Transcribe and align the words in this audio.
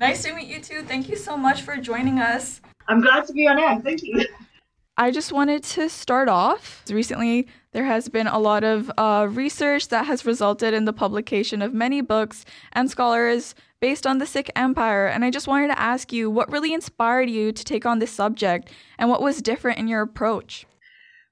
Nice 0.00 0.22
to 0.22 0.34
meet 0.34 0.48
you 0.48 0.60
too. 0.60 0.82
Thank 0.82 1.08
you 1.08 1.16
so 1.16 1.36
much 1.36 1.62
for 1.62 1.76
joining 1.76 2.20
us. 2.20 2.60
I'm 2.86 3.00
glad 3.00 3.26
to 3.26 3.32
be 3.32 3.46
on 3.48 3.58
air. 3.58 3.80
Thank 3.80 4.02
you. 4.02 4.24
I 4.96 5.12
just 5.12 5.32
wanted 5.32 5.62
to 5.62 5.88
start 5.88 6.28
off. 6.28 6.82
Recently, 6.90 7.46
there 7.72 7.84
has 7.84 8.08
been 8.08 8.26
a 8.26 8.38
lot 8.38 8.64
of 8.64 8.90
uh, 8.98 9.28
research 9.30 9.88
that 9.88 10.06
has 10.06 10.26
resulted 10.26 10.74
in 10.74 10.86
the 10.86 10.92
publication 10.92 11.62
of 11.62 11.72
many 11.72 12.00
books 12.00 12.44
and 12.72 12.90
scholars 12.90 13.54
based 13.80 14.06
on 14.06 14.18
the 14.18 14.26
Sikh 14.26 14.50
Empire. 14.56 15.06
And 15.06 15.24
I 15.24 15.30
just 15.30 15.46
wanted 15.46 15.68
to 15.68 15.78
ask 15.78 16.12
you 16.12 16.28
what 16.28 16.50
really 16.50 16.72
inspired 16.72 17.30
you 17.30 17.52
to 17.52 17.64
take 17.64 17.86
on 17.86 18.00
this 18.00 18.10
subject 18.10 18.70
and 18.98 19.08
what 19.08 19.22
was 19.22 19.40
different 19.40 19.78
in 19.78 19.86
your 19.86 20.02
approach? 20.02 20.66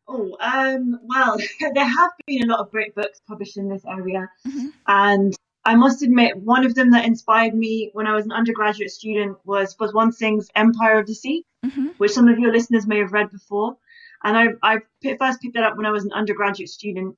Oh, 0.08 0.36
um, 0.38 1.00
well, 1.02 1.36
there 1.60 1.84
have 1.84 2.12
been 2.26 2.44
a 2.44 2.46
lot 2.46 2.60
of 2.60 2.70
great 2.70 2.94
books 2.94 3.20
published 3.26 3.56
in 3.56 3.68
this 3.68 3.84
area. 3.84 4.28
Mm-hmm. 4.46 4.66
And 4.86 5.36
I 5.66 5.74
must 5.74 6.02
admit, 6.02 6.36
one 6.36 6.64
of 6.64 6.76
them 6.76 6.92
that 6.92 7.04
inspired 7.04 7.54
me 7.54 7.90
when 7.92 8.06
I 8.06 8.14
was 8.14 8.24
an 8.24 8.32
undergraduate 8.32 8.92
student 8.92 9.36
was 9.44 9.74
Patwant 9.74 10.14
Singh's 10.14 10.48
Empire 10.54 11.00
of 11.00 11.06
the 11.06 11.14
Sikhs, 11.14 11.48
mm-hmm. 11.64 11.88
which 11.98 12.12
some 12.12 12.28
of 12.28 12.38
your 12.38 12.52
listeners 12.52 12.86
may 12.86 12.98
have 12.98 13.12
read 13.12 13.32
before. 13.32 13.76
And 14.22 14.36
I, 14.36 14.46
I 14.62 14.78
first 15.18 15.40
picked 15.40 15.54
that 15.54 15.64
up 15.64 15.76
when 15.76 15.84
I 15.84 15.90
was 15.90 16.04
an 16.04 16.12
undergraduate 16.12 16.68
student. 16.68 17.16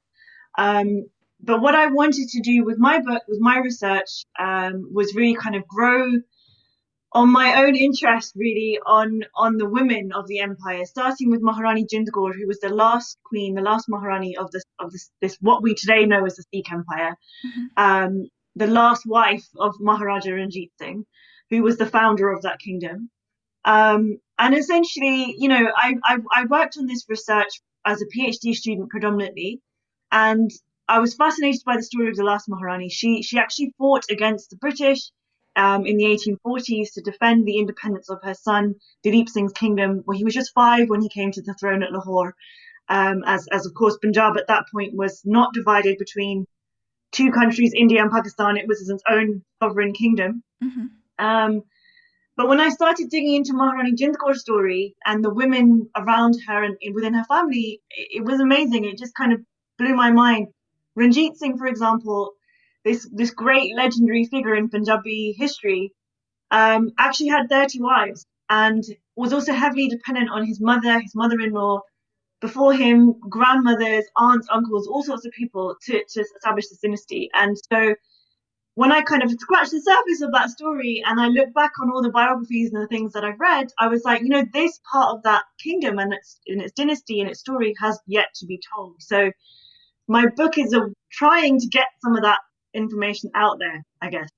Um, 0.57 1.07
but 1.41 1.61
what 1.61 1.75
I 1.75 1.87
wanted 1.89 2.29
to 2.31 2.41
do 2.41 2.65
with 2.65 2.79
my 2.79 3.01
book, 3.01 3.23
with 3.29 3.39
my 3.39 3.59
research, 3.59 4.25
um, 4.39 4.91
was 4.95 5.15
really 5.15 5.35
kind 5.35 5.55
of 5.55 5.69
grow 5.69 6.21
on 7.13 7.33
my 7.33 7.63
own 7.63 7.77
interest, 7.77 8.33
really, 8.35 8.79
on 8.85 9.23
on 9.35 9.57
the 9.57 9.69
women 9.69 10.11
of 10.13 10.27
the 10.27 10.41
empire, 10.41 10.85
starting 10.85 11.31
with 11.31 11.41
Maharani 11.41 11.87
Jind 11.87 12.09
who 12.13 12.47
was 12.47 12.61
the 12.61 12.69
last 12.69 13.19
queen, 13.25 13.55
the 13.55 13.63
last 13.63 13.89
Maharani 13.89 14.37
of 14.37 14.51
this 14.51 14.65
of 14.79 14.91
this, 14.91 15.11
this 15.21 15.37
what 15.41 15.63
we 15.63 15.75
today 15.75 16.05
know 16.07 16.25
as 16.27 16.37
the 16.37 16.45
Sikh 16.53 16.73
Empire. 16.73 17.17
Mm-hmm. 17.47 17.65
Um, 17.77 18.29
the 18.59 18.67
last 18.67 19.07
wife 19.07 19.47
of 19.57 19.75
Maharaja 19.79 20.33
Ranjit 20.33 20.71
Singh, 20.79 21.07
who 21.49 21.63
was 21.63 21.79
the 21.79 21.87
founder 21.87 22.31
of 22.31 22.43
that 22.43 22.59
kingdom. 22.59 23.09
Um, 23.65 24.19
and 24.39 24.55
essentially, 24.55 25.35
you 25.39 25.49
know, 25.49 25.71
I, 25.77 25.95
I, 26.05 26.19
I 26.35 26.45
worked 26.47 26.77
on 26.77 26.87
this 26.87 27.05
research 27.09 27.61
as 27.87 28.03
a 28.03 28.07
PhD 28.07 28.55
student 28.55 28.91
predominantly, 28.91 29.61
and 30.11 30.51
I 30.89 30.99
was 30.99 31.15
fascinated 31.15 31.63
by 31.65 31.77
the 31.77 31.83
story 31.83 32.09
of 32.09 32.17
the 32.17 32.25
last 32.25 32.49
Maharani. 32.49 32.89
She 32.89 33.23
she 33.23 33.39
actually 33.39 33.75
fought 33.79 34.05
against 34.11 34.51
the 34.51 34.57
British 34.57 35.11
um, 35.55 35.87
in 35.87 35.97
the 35.97 36.05
1840s 36.05 36.95
to 36.95 37.03
defend 37.03 37.47
the 37.47 37.59
independence 37.59 38.09
of 38.11 38.19
her 38.23 38.35
son 38.35 38.75
Dalip 39.05 39.29
Singh's 39.29 39.53
kingdom. 39.53 40.03
Well, 40.05 40.17
he 40.17 40.25
was 40.25 40.35
just 40.35 40.55
five 40.55 40.89
when 40.89 41.03
he 41.03 41.09
came 41.09 41.31
to 41.33 41.43
the 41.43 41.55
throne 41.55 41.83
at 41.83 41.93
Lahore, 41.93 42.35
um, 42.89 43.23
as 43.25 43.47
as 43.53 43.67
of 43.67 43.75
course 43.75 43.99
Punjab 44.03 44.37
at 44.37 44.49
that 44.49 44.65
point 44.73 44.97
was 44.97 45.23
not 45.25 45.55
divided 45.55 45.99
between 45.99 46.47
two 47.13 47.31
countries, 47.31 47.73
India 47.75 48.03
and 48.03 48.11
Pakistan. 48.11 48.57
It 48.57 48.69
was 48.69 48.89
its 48.89 49.03
own 49.09 49.43
sovereign 49.63 49.93
kingdom. 49.93 50.43
Mm-hmm. 50.63 50.87
Um, 51.25 51.63
but 52.37 52.49
when 52.49 52.61
I 52.61 52.69
started 52.69 53.11
digging 53.11 53.35
into 53.35 53.53
Maharani 53.53 53.95
Jind 53.95 54.17
Kaur's 54.17 54.41
story 54.41 54.95
and 55.05 55.25
the 55.25 55.35
women 55.35 55.91
around 55.97 56.37
her 56.47 56.63
and, 56.63 56.77
and 56.81 56.95
within 56.95 57.15
her 57.15 57.25
family, 57.25 57.81
it, 57.91 58.19
it, 58.19 58.25
was 58.25 58.39
amazing. 58.39 58.85
It 58.85 58.97
just 58.97 59.15
kind 59.17 59.33
of 59.33 59.41
blew 59.77 59.95
my 59.95 60.13
mind. 60.13 60.49
Ranjit 60.95 61.37
Singh, 61.37 61.59
for 61.59 61.67
example, 61.67 62.35
this 62.85 63.09
this 63.13 63.33
great 63.33 63.75
legendary 63.77 64.25
figure 64.27 64.55
in 64.55 64.69
Punjabi 64.69 65.35
history, 65.37 65.93
um, 66.51 66.91
actually 66.99 67.29
had 67.29 67.49
30 67.49 67.81
wives 67.81 68.25
and 68.49 68.85
was 69.17 69.33
also 69.33 69.53
heavily 69.53 69.89
dependent 69.89 70.31
on 70.31 70.47
his 70.47 70.61
mother, 70.61 71.01
his 71.01 71.15
mother-in-law, 71.15 71.81
before 72.41 72.73
him, 72.73 73.15
grandmothers, 73.29 74.05
aunts, 74.17 74.47
uncles, 74.51 74.87
all 74.87 75.03
sorts 75.03 75.27
of 75.27 75.33
people 75.33 75.77
to, 75.87 76.05
to 76.09 76.21
establish 76.21 76.69
this 76.69 76.79
dynasty. 76.79 77.31
And 77.35 77.57
so 77.73 77.95
when 78.75 78.93
I 78.93 79.03
kind 79.03 79.25
of 79.25 79.31
scratched 79.33 79.73
the 79.73 79.81
surface 79.81 80.23
of 80.23 80.33
that 80.33 80.51
story 80.51 81.03
and 81.05 81.21
I 81.21 81.27
look 81.29 81.53
back 81.53 81.73
on 81.83 81.91
all 81.91 82.03
the 82.03 82.11
biographies 82.11 82.73
and 82.73 82.81
the 82.81 82.87
things 82.87 83.13
that 83.13 83.25
I've 83.25 83.41
read, 83.41 83.67
I 83.79 83.89
was 83.89 84.05
like, 84.05 84.23
you 84.23 84.29
know, 84.29 84.45
this 84.53 84.79
part 84.93 85.17
of 85.17 85.23
that 85.25 85.43
kingdom 85.63 85.99
and 85.99 86.13
its, 86.13 86.39
in 86.47 86.61
its 86.61 86.73
dynasty 86.73 87.21
and 87.21 87.29
its 87.29 87.41
story 87.41 87.75
has 87.81 87.99
yet 88.07 88.27
to 88.37 88.47
be 88.47 88.61
told. 88.75 88.95
So 89.01 89.33
my 90.07 90.27
book 90.37 90.59
is 90.59 90.73
a, 90.73 90.87
trying 91.11 91.59
to 91.59 91.67
get 91.67 91.89
some 92.05 92.17
of 92.17 92.23
that 92.23 92.39
information 92.73 93.31
out 93.35 93.59
there, 93.59 93.85
I 94.01 94.11
guess. 94.11 94.29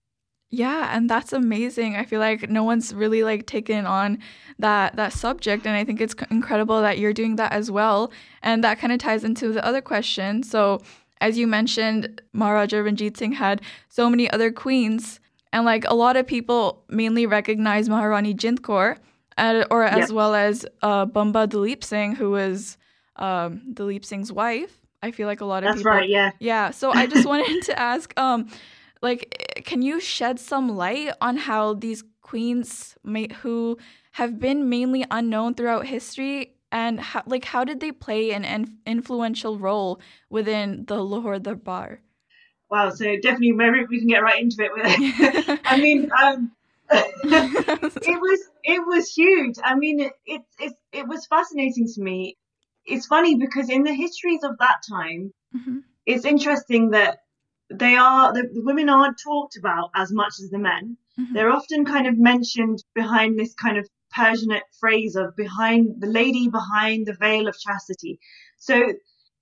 Yeah, 0.50 0.90
and 0.94 1.08
that's 1.08 1.32
amazing. 1.32 1.94
I 1.94 2.04
feel 2.04 2.18
like 2.18 2.50
no 2.50 2.64
one's 2.64 2.92
really 2.92 3.22
like 3.22 3.46
taken 3.46 3.86
on 3.86 4.18
that 4.58 4.96
that 4.96 5.12
subject 5.12 5.64
and 5.64 5.76
I 5.76 5.84
think 5.84 6.00
it's 6.00 6.14
incredible 6.30 6.82
that 6.82 6.98
you're 6.98 7.12
doing 7.12 7.36
that 7.36 7.52
as 7.52 7.70
well. 7.70 8.10
And 8.42 8.64
that 8.64 8.78
kind 8.80 8.92
of 8.92 8.98
ties 8.98 9.22
into 9.22 9.52
the 9.52 9.64
other 9.64 9.80
question. 9.80 10.42
So, 10.42 10.82
as 11.20 11.38
you 11.38 11.46
mentioned, 11.46 12.20
Maharaja 12.32 12.78
Ranjit 12.78 13.16
Singh 13.16 13.32
had 13.32 13.62
so 13.88 14.10
many 14.10 14.28
other 14.30 14.50
queens 14.50 15.20
and 15.52 15.64
like 15.64 15.84
a 15.86 15.94
lot 15.94 16.16
of 16.16 16.26
people 16.26 16.84
mainly 16.88 17.26
recognize 17.26 17.88
Maharani 17.88 18.34
Jind 18.34 18.60
Kaur 18.60 18.96
uh, 19.38 19.64
or 19.70 19.84
as 19.84 20.12
well 20.12 20.34
as 20.34 20.66
uh, 20.82 21.06
Bamba 21.06 21.46
Dalip 21.46 21.84
Singh 21.84 22.16
who 22.16 22.30
was 22.30 22.76
um, 23.16 23.62
Dalip 23.72 24.04
Singh's 24.04 24.32
wife. 24.32 24.78
I 25.02 25.12
feel 25.12 25.26
like 25.28 25.40
a 25.40 25.46
lot 25.46 25.62
of 25.62 25.68
That's 25.68 25.78
people 25.78 25.92
right, 25.92 26.08
yeah. 26.08 26.32
Yeah, 26.40 26.70
so 26.70 26.90
I 26.90 27.06
just 27.06 27.26
wanted 27.26 27.62
to 27.66 27.78
ask 27.78 28.18
um 28.18 28.50
like 29.02 29.62
can 29.64 29.82
you 29.82 30.00
shed 30.00 30.38
some 30.38 30.68
light 30.68 31.12
on 31.20 31.36
how 31.36 31.74
these 31.74 32.04
queens 32.22 32.96
may, 33.02 33.28
who 33.42 33.78
have 34.12 34.38
been 34.38 34.68
mainly 34.68 35.04
unknown 35.10 35.54
throughout 35.54 35.86
history 35.86 36.54
and 36.72 37.00
how, 37.00 37.22
like 37.26 37.44
how 37.44 37.64
did 37.64 37.80
they 37.80 37.92
play 37.92 38.32
an 38.32 38.44
in- 38.44 38.78
influential 38.86 39.58
role 39.58 40.00
within 40.28 40.84
the 40.86 41.02
Lahore 41.02 41.38
Darbar? 41.38 42.00
Wow, 42.70 42.90
so 42.90 43.04
definitely 43.16 43.52
maybe 43.52 43.84
we 43.88 43.98
can 43.98 44.08
get 44.08 44.22
right 44.22 44.40
into 44.40 44.62
it 44.62 44.70
with 44.72 44.84
it. 44.86 45.60
I 45.64 45.80
mean, 45.80 46.10
um, 46.22 46.52
it 46.92 48.20
was 48.20 48.40
it 48.62 48.86
was 48.86 49.12
huge. 49.12 49.56
I 49.62 49.74
mean, 49.74 50.00
it, 50.00 50.12
it 50.24 50.42
it 50.58 50.72
it 50.92 51.08
was 51.08 51.26
fascinating 51.26 51.88
to 51.94 52.00
me. 52.00 52.36
It's 52.86 53.06
funny 53.06 53.36
because 53.36 53.68
in 53.70 53.82
the 53.82 53.92
histories 53.92 54.44
of 54.44 54.58
that 54.58 54.78
time, 54.88 55.32
mm-hmm. 55.56 55.78
it's 56.06 56.24
interesting 56.24 56.90
that 56.90 57.18
they 57.70 57.96
are 57.96 58.32
the, 58.32 58.42
the, 58.52 58.62
women 58.62 58.88
aren't 58.88 59.18
talked 59.18 59.56
about 59.56 59.90
as 59.94 60.12
much 60.12 60.34
as 60.42 60.50
the 60.50 60.58
men. 60.58 60.96
Mm-hmm. 61.18 61.34
They're 61.34 61.50
often 61.50 61.84
kind 61.84 62.06
of 62.06 62.18
mentioned 62.18 62.82
behind 62.94 63.38
this 63.38 63.54
kind 63.54 63.78
of 63.78 63.88
Persianate 64.16 64.62
phrase 64.80 65.14
of 65.14 65.36
behind 65.36 66.00
the 66.00 66.08
lady 66.08 66.48
behind 66.48 67.06
the 67.06 67.14
veil 67.14 67.46
of 67.46 67.58
chastity. 67.58 68.18
So 68.58 68.92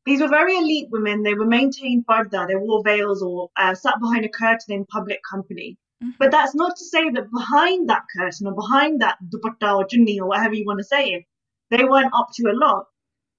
these 0.04 0.20
were 0.20 0.28
very 0.28 0.56
elite 0.56 0.88
women. 0.90 1.22
They 1.22 1.34
were 1.34 1.46
maintained 1.46 2.04
parda. 2.06 2.46
They 2.46 2.56
wore 2.56 2.82
veils 2.84 3.22
or 3.22 3.48
uh, 3.56 3.74
sat 3.74 3.98
behind 4.00 4.24
a 4.24 4.28
curtain 4.28 4.74
in 4.74 4.84
public 4.84 5.20
company. 5.28 5.78
Mm-hmm. 6.02 6.12
But 6.18 6.30
that's 6.30 6.54
not 6.54 6.76
to 6.76 6.84
say 6.84 7.10
that 7.10 7.30
behind 7.32 7.88
that 7.88 8.02
curtain 8.16 8.46
or 8.46 8.54
behind 8.54 9.00
that 9.00 9.16
dupatta 9.22 9.74
or 9.76 9.86
chunni 9.86 10.18
or 10.18 10.28
whatever 10.28 10.54
you 10.54 10.66
want 10.66 10.78
to 10.78 10.84
say 10.84 11.08
it, 11.10 11.24
they 11.70 11.84
weren't 11.84 12.14
up 12.14 12.28
to 12.34 12.50
a 12.50 12.54
lot. 12.54 12.84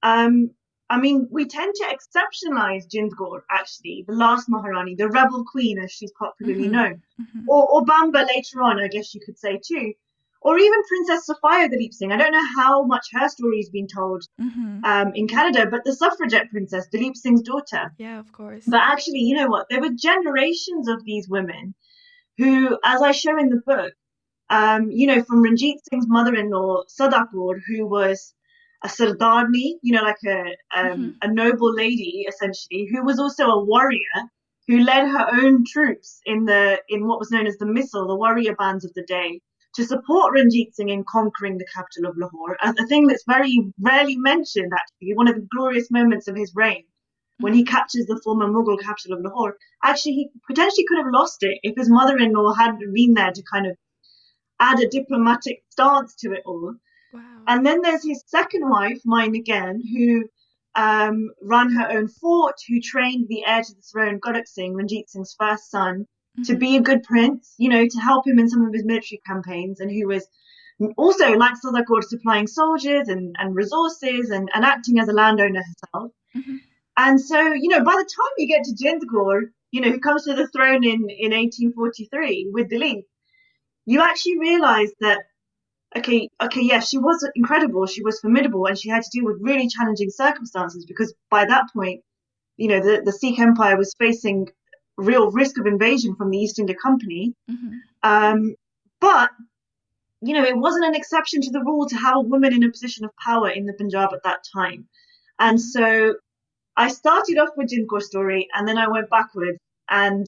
Um, 0.02 0.52
I 0.90 1.00
mean, 1.00 1.28
we 1.30 1.46
tend 1.46 1.76
to 1.76 1.86
exceptionalize 1.86 2.88
Jind 2.90 3.12
Kaur, 3.12 3.42
actually, 3.52 4.06
the 4.08 4.14
last 4.14 4.50
Maharani, 4.50 4.96
the 4.96 5.08
rebel 5.08 5.46
queen, 5.46 5.78
as 5.78 5.92
she's 5.92 6.12
popularly 6.14 6.64
mm-hmm. 6.64 6.72
known, 6.72 7.02
mm-hmm. 7.22 7.48
Or, 7.48 7.68
or 7.68 7.86
Bamba 7.86 8.26
later 8.28 8.64
on, 8.64 8.80
I 8.80 8.88
guess 8.88 9.14
you 9.14 9.22
could 9.24 9.38
say 9.38 9.60
too, 9.64 9.94
or 10.42 10.58
even 10.58 10.84
Princess 10.88 11.26
Sophia 11.26 11.70
Dalip 11.70 11.94
Singh. 11.94 12.12
I 12.12 12.18
don't 12.18 12.32
know 12.32 12.48
how 12.58 12.84
much 12.84 13.08
her 13.14 13.28
story 13.30 13.58
has 13.58 13.70
been 13.70 13.88
told 13.88 14.24
mm-hmm. 14.42 14.84
um, 14.84 15.12
in 15.14 15.28
Canada, 15.28 15.68
but 15.70 15.84
the 15.84 15.94
suffragette 15.94 16.50
princess, 16.50 16.88
Dalip 16.92 17.16
Singh's 17.16 17.42
daughter. 17.42 17.94
Yeah, 17.98 18.20
of 18.20 18.32
course. 18.32 18.64
But 18.66 18.82
actually, 18.82 19.20
you 19.20 19.36
know 19.36 19.48
what? 19.48 19.68
There 19.70 19.82
were 19.82 19.90
generations 19.90 20.88
of 20.88 21.04
these 21.04 21.28
women 21.28 21.76
who, 22.38 22.78
as 22.84 23.02
I 23.02 23.12
show 23.12 23.38
in 23.38 23.50
the 23.50 23.62
book, 23.66 23.94
um, 24.50 24.90
you 24.90 25.08
know, 25.08 25.22
from 25.24 25.44
Ranjit 25.44 25.78
Singh's 25.90 26.08
mother-in-law, 26.08 26.84
Sada 26.88 27.28
Kaur, 27.32 27.60
who 27.68 27.86
was 27.86 28.34
a 28.84 28.88
Sardarni, 28.88 29.76
you 29.82 29.94
know, 29.94 30.04
like 30.04 30.24
a 30.26 30.40
um, 30.76 30.88
mm-hmm. 30.88 31.10
a 31.22 31.34
noble 31.34 31.74
lady 31.74 32.26
essentially, 32.28 32.88
who 32.92 33.04
was 33.04 33.20
also 33.20 33.46
a 33.46 33.64
warrior 33.64 34.30
who 34.68 34.84
led 34.84 35.08
her 35.08 35.28
own 35.32 35.66
troops 35.66 36.22
in 36.26 36.46
the 36.46 36.80
in 36.90 37.08
what 37.08 37.20
was 37.20 37.32
known 37.32 37.48
as 37.48 37.58
the 37.58 37.66
Misl, 37.66 38.08
the 38.08 38.16
warrior 38.16 38.56
bands 38.56 38.86
of 38.86 38.94
the 38.94 39.04
day, 39.04 39.42
to 39.76 39.84
support 39.84 40.34
Ranjit 40.34 40.76
Singh 40.76 40.90
in 40.90 41.04
conquering 41.04 41.58
the 41.58 41.68
capital 41.74 42.10
of 42.10 42.18
Lahore. 42.18 42.58
A, 42.64 42.74
a 42.78 42.88
thing 42.88 43.08
that's 43.08 43.24
very 43.28 43.72
rarely 43.80 44.18
mentioned, 44.18 44.72
actually, 44.74 45.16
one 45.16 45.28
of 45.28 45.36
the 45.36 45.48
glorious 45.52 45.90
moments 45.92 46.28
of 46.28 46.36
his 46.36 46.54
reign. 46.56 46.84
When 47.40 47.54
he 47.54 47.64
captures 47.64 48.06
the 48.06 48.20
former 48.22 48.48
Mughal 48.48 48.82
capital 48.82 49.18
of 49.18 49.24
Lahore, 49.24 49.56
actually, 49.84 50.14
he 50.14 50.30
potentially 50.46 50.86
could 50.88 50.98
have 50.98 51.14
lost 51.14 51.42
it 51.42 51.58
if 51.64 51.76
his 51.78 51.90
mother 51.90 52.18
in 52.18 52.34
law 52.34 52.54
hadn't 52.54 52.94
been 52.94 53.14
there 53.14 53.32
to 53.32 53.44
kind 53.52 53.66
of 53.66 53.78
add 54.60 54.80
a 54.82 54.90
diplomatic 54.90 55.64
stance 55.70 56.16
to 56.16 56.34
it 56.34 56.44
all. 56.46 56.76
And 57.48 57.66
then 57.66 57.82
there's 57.82 58.06
his 58.06 58.24
second 58.28 58.70
wife, 58.70 59.00
Mai 59.06 59.28
Nakain, 59.28 59.80
who 59.92 60.26
um, 60.76 61.32
ran 61.42 61.72
her 61.72 61.90
own 61.92 62.08
fort, 62.08 62.56
who 62.68 62.80
trained 62.80 63.28
the 63.28 63.46
heir 63.46 63.64
to 63.64 63.74
the 63.74 63.82
throne, 63.82 64.20
Kharak 64.20 64.48
Singh, 64.48 64.76
Ranjit 64.76 65.10
Singh's 65.10 65.36
first 65.40 65.72
son, 65.72 66.02
mm-hmm. 66.02 66.44
to 66.44 66.56
be 66.56 66.78
a 66.78 66.82
good 66.82 67.04
prince, 67.04 67.56
you 67.58 67.70
know, 67.70 67.88
to 67.88 68.00
help 68.00 68.28
him 68.28 68.40
in 68.40 68.50
some 68.50 68.66
of 68.66 68.74
his 68.74 68.86
military 68.86 69.22
campaigns, 69.26 69.80
and 69.80 69.92
who 69.92 70.08
was 70.08 70.28
also, 70.96 71.34
like 71.34 71.58
Sada 71.58 71.84
Kaur, 71.84 72.04
supplying 72.04 72.48
soldiers 72.48 73.10
and, 73.10 73.36
and 73.38 73.56
resources 73.56 74.30
and, 74.30 74.50
and 74.54 74.64
acting 74.64 75.00
as 75.00 75.10
a 75.10 75.14
landowner 75.14 75.62
herself. 75.62 76.12
Mm-hmm. 76.36 76.56
And 76.98 77.20
so, 77.20 77.54
you 77.54 77.70
know, 77.70 77.84
by 77.84 77.94
the 77.94 78.10
time 78.16 78.34
you 78.38 78.48
get 78.48 78.64
to 78.66 78.76
Jind 78.76 79.02
Kaur, 79.14 79.42
you 79.72 79.82
know, 79.82 79.92
who 79.92 80.00
comes 80.00 80.24
to 80.24 80.34
the 80.34 80.48
throne 80.48 80.84
in, 80.84 81.10
in 81.10 81.32
1843 81.32 82.52
with 82.54 82.70
Dalip, 82.70 83.04
you 83.86 84.02
actually 84.02 84.40
realize 84.40 84.92
that 85.02 85.24
okay, 85.98 86.30
okay, 86.42 86.62
yeah, 86.62 86.80
she 86.80 86.98
was 86.98 87.28
incredible, 87.36 87.86
she 87.86 88.04
was 88.04 88.20
formidable, 88.20 88.66
and 88.66 88.78
she 88.78 88.90
had 88.90 89.04
to 89.04 89.10
deal 89.12 89.26
with 89.26 89.38
really 89.42 89.68
challenging 89.68 90.10
circumstances 90.10 90.86
because 90.86 91.14
by 91.30 91.46
that 91.46 91.66
point, 91.74 92.02
you 92.58 92.68
know, 92.68 92.80
the, 92.80 93.02
the 93.04 93.12
Sikh 93.12 93.40
Empire 93.40 93.78
was 93.78 93.94
facing 93.98 94.50
real 94.98 95.32
risk 95.32 95.58
of 95.60 95.66
invasion 95.66 96.16
from 96.16 96.30
the 96.30 96.38
East 96.38 96.60
India 96.60 96.76
Company. 96.76 97.34
Mm-hmm. 97.50 97.74
Um, 98.04 98.56
but 99.00 99.30
you 100.22 100.34
know, 100.34 100.44
it 100.44 100.58
wasn't 100.58 100.86
an 100.86 100.96
exception 100.96 101.42
to 101.42 101.52
the 101.52 101.62
rule 101.62 101.88
to 101.88 101.96
have 101.96 102.18
a 102.18 102.22
woman 102.22 102.54
in 102.54 102.64
a 102.64 102.70
position 102.70 103.06
of 103.06 103.12
power 103.16 103.50
in 103.50 103.66
the 103.66 103.74
Punjab 103.74 104.10
at 104.14 104.24
that 104.24 104.44
time. 104.54 104.88
And 105.40 105.62
so 105.62 106.16
I 106.76 106.90
started 106.90 107.38
off 107.38 107.50
with 107.56 107.70
Jind 107.70 107.86
Kaur 107.88 108.02
story 108.02 108.50
and 108.54 108.68
then 108.68 108.78
I 108.78 108.90
went 108.90 109.10
backwards 109.10 109.60
and 109.90 110.28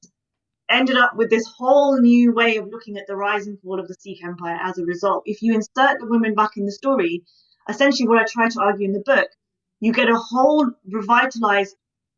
ended 0.71 0.97
up 0.97 1.15
with 1.15 1.29
this 1.29 1.45
whole 1.57 1.99
new 1.99 2.33
way 2.33 2.57
of 2.57 2.67
looking 2.67 2.97
at 2.97 3.07
the 3.07 3.15
rise 3.15 3.47
and 3.47 3.59
fall 3.61 3.79
of 3.79 3.87
the 3.87 3.95
Sikh 3.95 4.23
Empire 4.23 4.59
as 4.61 4.77
a 4.77 4.85
result. 4.85 5.23
If 5.25 5.41
you 5.41 5.53
insert 5.53 5.99
the 5.99 6.07
women 6.07 6.33
back 6.33 6.57
in 6.57 6.65
the 6.65 6.71
story, 6.71 7.23
essentially 7.69 8.07
what 8.07 8.19
I 8.19 8.25
try 8.25 8.49
to 8.49 8.61
argue 8.61 8.87
in 8.87 8.93
the 8.93 9.03
book, 9.05 9.29
you 9.79 9.93
get 9.93 10.09
a 10.09 10.15
whole 10.15 10.69
revitalized, 10.91 11.75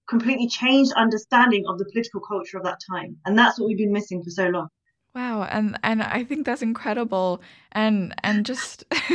completely 0.08 0.48
changed 0.48 0.92
understanding 0.94 1.66
of 1.68 1.78
the 1.78 1.86
political 1.86 2.22
culture 2.22 2.58
of 2.58 2.64
that 2.64 2.80
time. 2.90 3.18
And 3.26 3.38
that's 3.38 3.60
what 3.60 3.68
we've 3.68 3.78
been 3.78 3.94
missing 3.94 4.24
for 4.24 4.30
so 4.30 4.48
long. 4.48 4.68
Wow, 5.15 5.44
and 5.44 5.77
and 5.83 6.01
I 6.01 6.24
think 6.24 6.45
that's 6.45 6.63
incredible. 6.63 7.42
And 7.71 8.15
and 8.24 8.45
just 8.45 8.83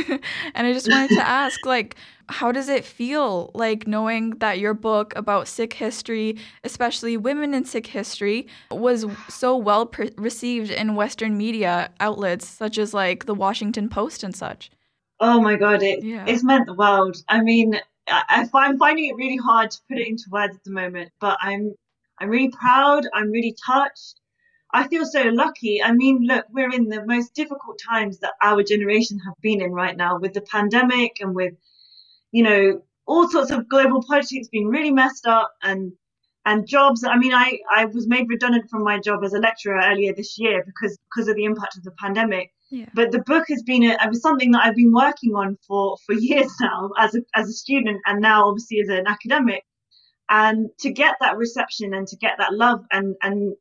and 0.55 0.67
I 0.67 0.71
just 0.71 0.89
wanted 0.89 1.09
to 1.15 1.21
ask 1.27 1.65
like 1.65 1.95
how 2.29 2.53
does 2.53 2.69
it 2.69 2.85
feel 2.85 3.51
like 3.53 3.85
knowing 3.85 4.31
that 4.37 4.59
your 4.59 4.73
book 4.73 5.13
about 5.17 5.49
Sikh 5.49 5.73
history, 5.73 6.37
especially 6.63 7.17
women 7.17 7.53
in 7.53 7.65
Sikh 7.65 7.87
history, 7.87 8.47
was 8.71 9.05
so 9.27 9.57
well 9.57 9.85
pre- 9.85 10.13
received 10.17 10.71
in 10.71 10.95
western 10.95 11.37
media 11.37 11.89
outlets 11.99 12.47
such 12.47 12.77
as 12.77 12.93
like 12.93 13.25
the 13.25 13.35
Washington 13.35 13.89
Post 13.89 14.23
and 14.23 14.33
such? 14.33 14.71
Oh 15.19 15.41
my 15.41 15.57
god, 15.57 15.83
it 15.83 16.01
yeah. 16.01 16.23
it's 16.25 16.45
meant 16.45 16.65
the 16.65 16.73
world. 16.73 17.17
I 17.27 17.41
mean, 17.41 17.77
I, 18.07 18.47
I'm 18.53 18.77
finding 18.77 19.09
it 19.09 19.17
really 19.17 19.37
hard 19.37 19.71
to 19.71 19.79
put 19.89 19.97
it 19.97 20.07
into 20.07 20.23
words 20.31 20.55
at 20.55 20.63
the 20.63 20.71
moment, 20.71 21.11
but 21.19 21.37
I'm 21.41 21.75
I'm 22.19 22.29
really 22.29 22.51
proud, 22.51 23.05
I'm 23.13 23.31
really 23.31 23.55
touched 23.65 24.18
I 24.71 24.87
feel 24.87 25.05
so 25.05 25.23
lucky. 25.23 25.81
I 25.81 25.91
mean, 25.91 26.25
look, 26.25 26.45
we're 26.51 26.71
in 26.71 26.89
the 26.89 27.05
most 27.05 27.33
difficult 27.33 27.79
times 27.79 28.19
that 28.19 28.33
our 28.43 28.63
generation 28.63 29.19
have 29.19 29.33
been 29.41 29.61
in 29.61 29.71
right 29.71 29.97
now 29.97 30.19
with 30.19 30.33
the 30.33 30.41
pandemic 30.41 31.17
and 31.21 31.33
with, 31.35 31.53
you 32.31 32.43
know, 32.43 32.81
all 33.07 33.27
sorts 33.27 33.49
of 33.49 33.67
global 33.67 34.03
politics 34.03 34.47
being 34.49 34.67
really 34.67 34.91
messed 34.91 35.25
up 35.25 35.51
and 35.63 35.91
and 36.45 36.67
jobs. 36.67 37.03
I 37.03 37.17
mean, 37.17 37.33
I, 37.33 37.59
I 37.71 37.85
was 37.85 38.07
made 38.07 38.29
redundant 38.29 38.69
from 38.69 38.83
my 38.83 38.99
job 38.99 39.23
as 39.23 39.33
a 39.33 39.39
lecturer 39.39 39.81
earlier 39.83 40.13
this 40.13 40.37
year 40.37 40.63
because 40.65 40.97
because 41.09 41.27
of 41.27 41.35
the 41.35 41.45
impact 41.45 41.77
of 41.77 41.83
the 41.83 41.91
pandemic. 41.91 42.51
Yeah. 42.69 42.85
But 42.93 43.11
the 43.11 43.23
book 43.23 43.45
has 43.49 43.63
been 43.63 43.83
a, 43.83 43.93
it 43.93 44.09
was 44.09 44.21
something 44.21 44.51
that 44.51 44.63
I've 44.63 44.75
been 44.75 44.93
working 44.93 45.33
on 45.33 45.57
for 45.67 45.97
for 46.05 46.13
years 46.29 46.51
now 46.61 46.91
as 46.97 47.15
a 47.15 47.21
as 47.35 47.49
a 47.49 47.53
student 47.53 48.01
and 48.05 48.21
now 48.21 48.47
obviously 48.47 48.79
as 48.81 48.89
an 48.89 49.07
academic. 49.07 49.63
And 50.29 50.69
to 50.81 50.91
get 50.91 51.15
that 51.21 51.37
reception 51.37 51.95
and 51.95 52.07
to 52.07 52.15
get 52.17 52.37
that 52.37 52.53
love 52.53 52.85
and 52.91 53.15
and 53.23 53.55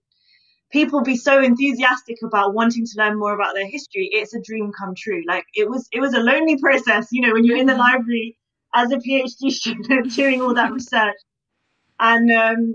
people 0.70 1.02
be 1.02 1.16
so 1.16 1.42
enthusiastic 1.42 2.16
about 2.22 2.54
wanting 2.54 2.84
to 2.84 2.92
learn 2.98 3.18
more 3.18 3.34
about 3.34 3.54
their 3.54 3.66
history 3.66 4.08
it's 4.12 4.34
a 4.34 4.40
dream 4.40 4.72
come 4.78 4.94
true. 4.94 5.22
Like 5.26 5.44
it 5.54 5.68
was 5.68 5.88
it 5.92 6.00
was 6.00 6.14
a 6.14 6.20
lonely 6.20 6.58
process 6.60 7.08
you 7.10 7.22
know 7.22 7.32
when 7.32 7.44
you're 7.44 7.56
in 7.56 7.66
the 7.66 7.72
mm-hmm. 7.72 7.80
library 7.80 8.36
as 8.74 8.92
a 8.92 8.96
phd 8.96 9.50
student 9.50 10.12
doing 10.14 10.42
all 10.42 10.54
that 10.54 10.72
research. 10.72 11.16
And 12.00 12.30
um 12.30 12.74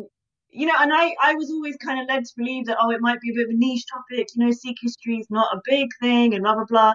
you 0.49 0.67
know 0.67 0.75
and 0.79 0.91
i 0.93 1.15
i 1.23 1.33
was 1.33 1.49
always 1.49 1.75
kind 1.77 1.99
of 1.99 2.07
led 2.07 2.25
to 2.25 2.33
believe 2.37 2.67
that 2.67 2.77
oh 2.79 2.91
it 2.91 3.01
might 3.01 3.19
be 3.21 3.31
a 3.31 3.33
bit 3.33 3.45
of 3.45 3.49
a 3.49 3.57
niche 3.57 3.85
topic 3.91 4.27
you 4.35 4.45
know 4.45 4.51
sikh 4.51 4.77
history 4.81 5.17
is 5.17 5.27
not 5.31 5.55
a 5.55 5.61
big 5.65 5.89
thing 5.99 6.33
and 6.33 6.43
blah 6.43 6.55
blah 6.55 6.65
blah. 6.65 6.93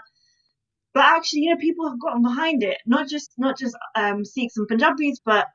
But 0.94 1.04
actually 1.04 1.42
you 1.42 1.50
know 1.50 1.60
people 1.60 1.88
have 1.88 2.00
gotten 2.00 2.22
behind 2.22 2.62
it. 2.62 2.78
Not 2.86 3.08
just 3.08 3.32
not 3.38 3.58
just 3.58 3.76
um 3.94 4.24
sikhs 4.24 4.56
and 4.56 4.68
punjabis 4.68 5.20
but 5.24 5.46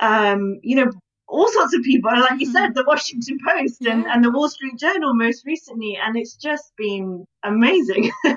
um, 0.00 0.58
you 0.62 0.76
know, 0.76 0.90
all 1.30 1.48
sorts 1.52 1.74
of 1.74 1.82
people. 1.82 2.10
Like 2.10 2.40
you 2.40 2.46
said, 2.46 2.70
mm-hmm. 2.70 2.72
the 2.74 2.84
Washington 2.86 3.38
Post 3.46 3.78
yeah. 3.80 3.92
and, 3.92 4.06
and 4.06 4.24
the 4.24 4.30
Wall 4.30 4.48
Street 4.48 4.76
Journal 4.76 5.14
most 5.14 5.46
recently, 5.46 5.98
and 6.04 6.16
it's 6.16 6.34
just 6.34 6.72
been 6.76 7.24
amazing. 7.44 8.10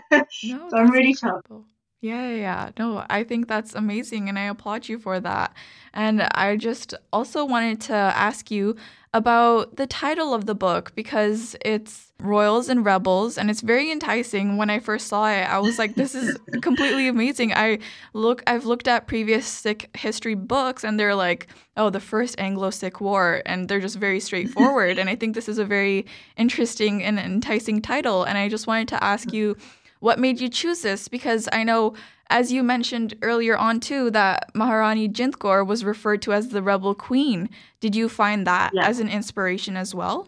No, 0.43 0.69
so 0.69 0.77
I'm 0.77 0.91
really 0.91 1.13
chuffed. 1.13 1.63
Yeah, 2.03 2.31
yeah, 2.31 2.71
no, 2.77 3.05
I 3.09 3.23
think 3.23 3.47
that's 3.47 3.73
amazing 3.73 4.27
and 4.27 4.37
I 4.37 4.43
applaud 4.49 4.89
you 4.89 4.99
for 4.99 5.21
that. 5.21 5.53
And 5.93 6.21
I 6.21 6.57
just 6.57 6.93
also 7.13 7.45
wanted 7.45 7.79
to 7.81 7.93
ask 7.93 8.51
you 8.51 8.75
about 9.13 9.77
the 9.77 9.87
title 9.87 10.33
of 10.33 10.45
the 10.45 10.53
book 10.53 10.91
because 10.95 11.55
it's 11.63 12.11
Royals 12.19 12.67
and 12.67 12.83
Rebels 12.83 13.37
and 13.37 13.49
it's 13.49 13.61
very 13.61 13.89
enticing. 13.89 14.57
When 14.57 14.69
I 14.69 14.79
first 14.79 15.07
saw 15.07 15.31
it, 15.31 15.43
I 15.43 15.59
was 15.59 15.79
like 15.79 15.95
this 15.95 16.13
is 16.13 16.37
completely 16.61 17.07
amazing. 17.07 17.53
I 17.53 17.79
look 18.11 18.43
I've 18.47 18.65
looked 18.65 18.89
at 18.89 19.07
previous 19.07 19.45
Sikh 19.45 19.89
history 19.95 20.35
books 20.35 20.83
and 20.83 20.99
they're 20.99 21.15
like, 21.15 21.47
oh, 21.77 21.89
the 21.89 22.01
first 22.01 22.37
Anglo-Sikh 22.37 22.99
war 22.99 23.41
and 23.45 23.69
they're 23.69 23.79
just 23.79 23.95
very 23.95 24.19
straightforward 24.19 24.97
and 24.97 25.09
I 25.09 25.15
think 25.15 25.35
this 25.35 25.47
is 25.47 25.57
a 25.57 25.63
very 25.63 26.05
interesting 26.35 27.01
and 27.01 27.17
enticing 27.17 27.81
title 27.81 28.25
and 28.25 28.37
I 28.37 28.49
just 28.49 28.67
wanted 28.67 28.89
to 28.89 29.01
ask 29.01 29.31
you 29.31 29.55
what 30.03 30.19
made 30.19 30.41
you 30.41 30.49
choose 30.49 30.81
this? 30.81 31.07
Because 31.07 31.47
I 31.53 31.63
know, 31.63 31.93
as 32.29 32.51
you 32.51 32.61
mentioned 32.61 33.13
earlier 33.21 33.55
on 33.55 33.79
too, 33.79 34.11
that 34.11 34.53
Maharani 34.53 35.07
Kaur 35.07 35.65
was 35.65 35.85
referred 35.85 36.21
to 36.23 36.33
as 36.33 36.49
the 36.49 36.61
rebel 36.61 36.93
queen. 36.93 37.49
Did 37.79 37.95
you 37.95 38.09
find 38.09 38.45
that 38.45 38.73
as 38.77 38.99
an 38.99 39.07
inspiration 39.07 39.77
as 39.77 39.95
well? 39.95 40.27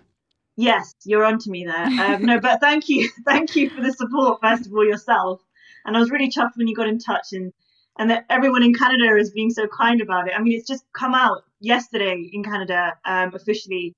Yes, 0.56 0.96
you're 1.04 1.26
onto 1.26 1.52
me 1.52 1.66
there. 1.66 1.88
Um, 1.88 2.26
no, 2.26 2.40
but 2.40 2.62
thank 2.62 2.88
you, 2.88 3.10
thank 3.26 3.54
you 3.58 3.70
for 3.70 3.82
the 3.82 3.92
support 3.92 4.40
first 4.42 4.66
of 4.66 4.72
all 4.74 4.86
yourself. 4.86 5.42
And 5.84 5.98
I 5.98 6.00
was 6.00 6.10
really 6.10 6.30
chuffed 6.30 6.56
when 6.56 6.70
you 6.70 6.76
got 6.76 6.88
in 6.88 6.98
touch 6.98 7.34
and 7.34 7.52
and 8.00 8.10
that 8.12 8.26
everyone 8.30 8.64
in 8.64 8.74
Canada 8.74 9.14
is 9.18 9.32
being 9.32 9.50
so 9.50 9.68
kind 9.68 10.00
about 10.00 10.30
it. 10.30 10.36
I 10.38 10.42
mean, 10.42 10.58
it's 10.58 10.68
just 10.68 10.86
come 10.94 11.14
out 11.14 11.44
yesterday 11.60 12.30
in 12.32 12.44
Canada 12.44 12.94
um, 13.04 13.36
officially 13.36 13.94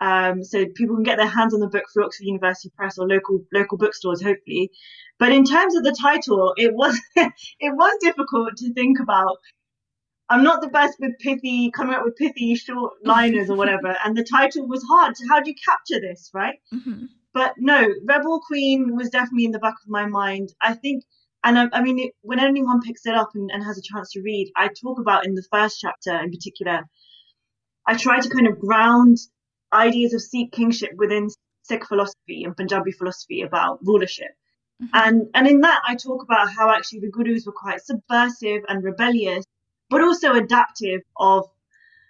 um, 0.00 0.42
so 0.42 0.64
people 0.74 0.96
can 0.96 1.02
get 1.02 1.18
their 1.18 1.26
hands 1.26 1.52
on 1.52 1.60
the 1.60 1.68
book 1.68 1.84
through 1.92 2.06
Oxford 2.06 2.24
University 2.24 2.70
Press 2.74 2.98
or 2.98 3.06
local 3.06 3.44
local 3.52 3.76
bookstores, 3.76 4.22
hopefully. 4.22 4.70
But 5.20 5.32
in 5.32 5.44
terms 5.44 5.76
of 5.76 5.84
the 5.84 5.94
title, 6.00 6.54
it 6.56 6.74
was 6.74 6.98
it 7.16 7.32
was 7.60 7.98
difficult 8.00 8.56
to 8.56 8.72
think 8.72 8.98
about. 8.98 9.36
I'm 10.30 10.42
not 10.42 10.62
the 10.62 10.68
best 10.68 10.96
with 11.00 11.18
pithy, 11.18 11.70
coming 11.72 11.94
up 11.94 12.04
with 12.04 12.16
pithy 12.16 12.54
short 12.54 12.94
liners 13.04 13.50
or 13.50 13.56
whatever, 13.62 13.94
and 14.04 14.16
the 14.16 14.24
title 14.24 14.66
was 14.66 14.82
hard. 14.88 15.16
So 15.16 15.24
how 15.28 15.40
do 15.40 15.50
you 15.50 15.56
capture 15.62 16.00
this, 16.00 16.30
right? 16.32 16.58
Mm-hmm. 16.72 17.04
But 17.34 17.54
no, 17.58 17.86
Rebel 18.08 18.40
Queen 18.46 18.96
was 18.96 19.10
definitely 19.10 19.44
in 19.44 19.52
the 19.52 19.58
back 19.58 19.74
of 19.74 19.88
my 19.88 20.06
mind. 20.06 20.54
I 20.62 20.74
think, 20.74 21.04
and 21.44 21.58
I, 21.58 21.68
I 21.72 21.82
mean, 21.82 21.98
it, 21.98 22.12
when 22.22 22.40
anyone 22.40 22.80
picks 22.80 23.06
it 23.06 23.14
up 23.14 23.30
and, 23.34 23.50
and 23.52 23.62
has 23.62 23.76
a 23.76 23.82
chance 23.82 24.12
to 24.12 24.22
read, 24.22 24.50
I 24.56 24.68
talk 24.68 24.98
about 24.98 25.26
in 25.26 25.34
the 25.34 25.44
first 25.52 25.78
chapter 25.80 26.18
in 26.18 26.30
particular. 26.30 26.84
I 27.86 27.96
try 27.96 28.20
to 28.20 28.28
kind 28.30 28.46
of 28.46 28.58
ground 28.58 29.18
ideas 29.72 30.14
of 30.14 30.22
Sikh 30.22 30.52
kingship 30.52 30.92
within 30.96 31.28
Sikh 31.62 31.86
philosophy 31.86 32.44
and 32.44 32.56
Punjabi 32.56 32.92
philosophy 32.92 33.42
about 33.42 33.80
rulership. 33.82 34.30
Mm-hmm. 34.82 34.86
And 34.94 35.28
and 35.34 35.46
in 35.46 35.60
that 35.60 35.82
I 35.86 35.94
talk 35.94 36.22
about 36.22 36.50
how 36.50 36.70
actually 36.70 37.00
the 37.00 37.10
gurus 37.10 37.46
were 37.46 37.52
quite 37.52 37.82
subversive 37.82 38.62
and 38.68 38.82
rebellious, 38.82 39.44
but 39.88 40.00
also 40.00 40.32
adaptive 40.32 41.02
of 41.16 41.46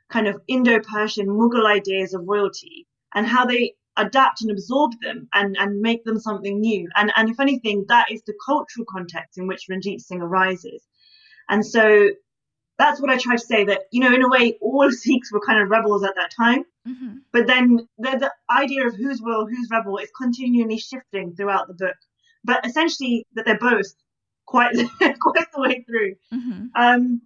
kind 0.09 0.27
of 0.27 0.41
Indo-Persian 0.49 1.27
Mughal 1.27 1.67
ideas 1.67 2.15
of 2.15 2.27
royalty 2.27 2.87
and 3.15 3.27
how 3.27 3.45
they 3.45 3.75
adapt 3.97 4.43
and 4.43 4.51
absorb 4.51 4.93
them 5.03 5.29
and, 5.35 5.57
and 5.59 5.81
make 5.81 6.05
them 6.05 6.19
something 6.19 6.61
new. 6.61 6.89
And 6.97 7.13
and 7.17 7.29
if 7.29 7.41
anything, 7.41 7.85
that 7.89 8.11
is 8.11 8.23
the 8.23 8.35
cultural 8.45 8.87
context 8.89 9.39
in 9.39 9.47
which 9.47 9.67
Ranjit 9.69 10.01
Singh 10.01 10.23
arises. 10.23 10.83
And 11.49 11.67
so 11.67 12.11
that's 12.79 13.01
what 13.01 13.11
I 13.11 13.19
try 13.19 13.37
to 13.37 13.45
say 13.45 13.65
that, 13.65 13.83
you 13.91 14.01
know, 14.01 14.15
in 14.15 14.23
a 14.23 14.29
way, 14.29 14.57
all 14.61 14.91
Sikhs 14.91 15.31
were 15.33 15.41
kind 15.41 15.61
of 15.61 15.69
rebels 15.69 16.03
at 16.03 16.15
that 16.15 16.31
time. 16.35 16.65
Mm-hmm. 16.89 17.17
But 17.33 17.47
then 17.47 17.89
the, 17.99 18.11
the 18.19 18.33
idea 18.49 18.87
of 18.87 18.95
who's 18.95 19.21
royal, 19.21 19.47
who's 19.47 19.69
rebel 19.71 19.99
is 19.99 20.11
continually 20.17 20.79
shifting 20.79 21.35
throughout 21.35 21.69
the 21.69 21.75
book. 21.75 21.97
But 22.45 22.67
essentially, 22.67 23.27
that 23.35 23.45
they're 23.45 23.59
both 23.59 23.93
quite 24.47 24.75
quite 25.01 25.47
the 25.53 25.61
way 25.61 25.85
through. 25.87 26.15
Mm-hmm. 26.33 26.67
Um, 26.75 27.23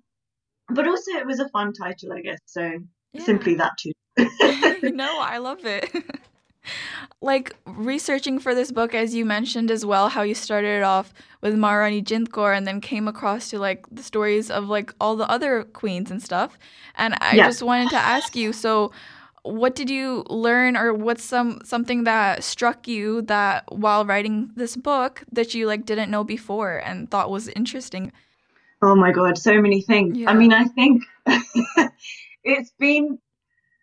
but 0.68 0.87
also, 0.87 1.12
it 1.12 1.26
was 1.26 1.40
a 1.40 1.49
fun 1.50 1.73
title, 1.73 2.12
I 2.12 2.21
guess. 2.21 2.40
So 2.47 2.78
yeah. 3.12 3.25
simply 3.25 3.54
that 3.56 3.73
too. 3.78 3.92
no, 4.94 5.18
I 5.21 5.38
love 5.38 5.64
it 5.64 5.90
like 7.21 7.56
researching 7.66 8.38
for 8.38 8.54
this 8.54 8.71
book, 8.71 8.94
as 8.94 9.14
you 9.14 9.25
mentioned 9.25 9.71
as 9.71 9.85
well, 9.85 10.09
how 10.09 10.23
you 10.23 10.35
started 10.35 10.83
off 10.83 11.12
with 11.40 11.54
Maharani 11.54 12.02
Jind 12.02 12.28
Kaur 12.28 12.56
and 12.56 12.66
then 12.66 12.80
came 12.80 13.09
across 13.09 13.50
to 13.50 13.59
like 13.59 13.87
the 13.90 14.02
stories 14.02 14.50
of 14.50 14.68
like 14.68 14.94
all 15.00 15.16
the 15.16 15.28
other 15.28 15.64
queens 15.64 16.11
and 16.11 16.23
stuff. 16.23 16.59
And 16.97 17.14
I 17.21 17.37
yeah. 17.37 17.47
just 17.47 17.62
wanted 17.62 17.90
to 17.90 17.97
ask 17.97 18.37
you, 18.37 18.52
so 18.52 18.92
what 19.44 19.74
did 19.74 19.88
you 19.88 20.24
learn 20.28 20.76
or 20.76 20.92
what's 20.92 21.24
some 21.24 21.60
something 21.64 22.04
that 22.04 22.42
struck 22.42 22.88
you 22.88 23.22
that 23.22 23.64
while 23.70 24.04
writing 24.04 24.50
this 24.56 24.76
book 24.76 25.22
that 25.32 25.54
you 25.54 25.66
like 25.66 25.86
didn't 25.86 26.10
know 26.10 26.24
before 26.24 26.78
and 26.78 27.10
thought 27.10 27.30
was 27.30 27.48
interesting? 27.48 28.12
Oh 28.82 28.96
my 28.96 29.12
god, 29.12 29.38
so 29.38 29.60
many 29.60 29.80
things. 29.80 30.18
Yeah. 30.18 30.30
I 30.30 30.34
mean, 30.34 30.52
I 30.52 30.64
think 30.64 31.04
it's 32.44 32.72
been 32.78 33.18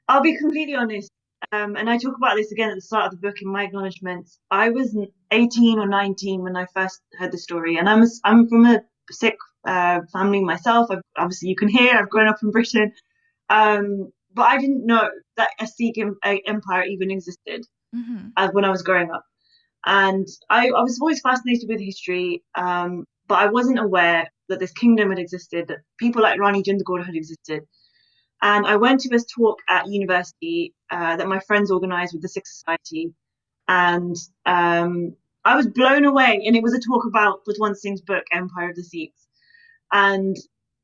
I'll 0.08 0.22
be 0.22 0.38
completely 0.38 0.76
honest 0.76 1.12
um, 1.52 1.76
and 1.76 1.90
I 1.90 1.98
talk 1.98 2.16
about 2.16 2.36
this 2.36 2.52
again 2.52 2.70
at 2.70 2.76
the 2.76 2.82
start 2.82 3.06
of 3.06 3.12
the 3.12 3.28
book 3.28 3.42
in 3.42 3.52
my 3.52 3.64
acknowledgements. 3.64 4.40
I 4.52 4.70
was 4.70 4.96
18 5.32 5.80
or 5.80 5.88
19 5.88 6.44
when 6.44 6.56
I 6.56 6.66
first 6.74 7.02
heard 7.18 7.32
the 7.32 7.38
story, 7.38 7.78
and 7.78 7.90
I'm 7.90 8.04
a, 8.04 8.08
I'm 8.24 8.48
from 8.48 8.66
a 8.66 8.82
Sikh 9.10 9.38
uh, 9.66 10.02
family 10.14 10.44
myself. 10.44 10.88
I've, 10.92 11.02
obviously, 11.18 11.50
you 11.50 11.56
can 11.56 11.68
hear 11.68 11.94
I've 11.94 12.10
grown 12.10 12.28
up 12.28 12.38
in 12.44 12.52
Britain, 12.52 12.94
um, 13.50 14.12
but 14.34 14.44
I 14.44 14.58
didn't 14.58 14.86
know 14.86 15.10
that 15.38 15.50
a 15.60 15.68
Sikh 15.68 15.98
empire 16.46 16.84
even 16.84 17.12
existed 17.12 17.66
mm-hmm. 17.96 18.28
as 18.38 18.52
when 18.54 18.66
I 18.66 18.70
was 18.70 18.82
growing 18.82 19.12
up. 19.12 19.26
And 19.86 20.28
I, 20.50 20.68
I 20.68 20.82
was 20.82 21.00
always 21.00 21.22
fascinated 21.22 21.68
with 21.68 21.82
history, 21.82 22.44
um, 22.56 23.06
but 23.28 23.40
I 23.40 23.48
wasn't 23.48 23.80
aware 23.80 24.30
that 24.50 24.60
this 24.60 24.74
kingdom 24.74 25.10
had 25.10 25.20
existed, 25.20 25.68
that 25.68 25.80
people 25.98 26.22
like 26.22 26.40
Rani 26.40 26.62
Jind 26.62 26.82
Kaur 26.84 27.04
had 27.04 27.16
existed. 27.16 27.64
And 28.44 28.66
I 28.66 28.76
went 28.76 29.00
to 29.02 29.10
this 29.10 29.26
talk 29.26 29.60
at 29.70 29.88
university 29.88 30.74
uh, 30.92 31.16
that 31.18 31.28
my 31.28 31.40
friends 31.40 31.72
organized 31.72 32.14
with 32.14 32.22
the 32.22 32.30
Sikh 32.30 32.48
Society. 32.48 33.14
And 33.68 34.16
um, 34.46 35.16
I 35.46 35.56
was 35.56 35.68
blown 35.68 36.06
away. 36.06 36.44
And 36.46 36.56
it 36.56 36.64
was 36.64 36.74
a 36.74 36.80
talk 36.80 37.06
about 37.06 37.46
Patwant 37.46 37.78
Singh's 37.78 38.02
book, 38.02 38.24
Empire 38.32 38.70
of 38.70 38.76
the 38.76 38.84
Sikhs. 38.84 39.28
And 39.92 40.36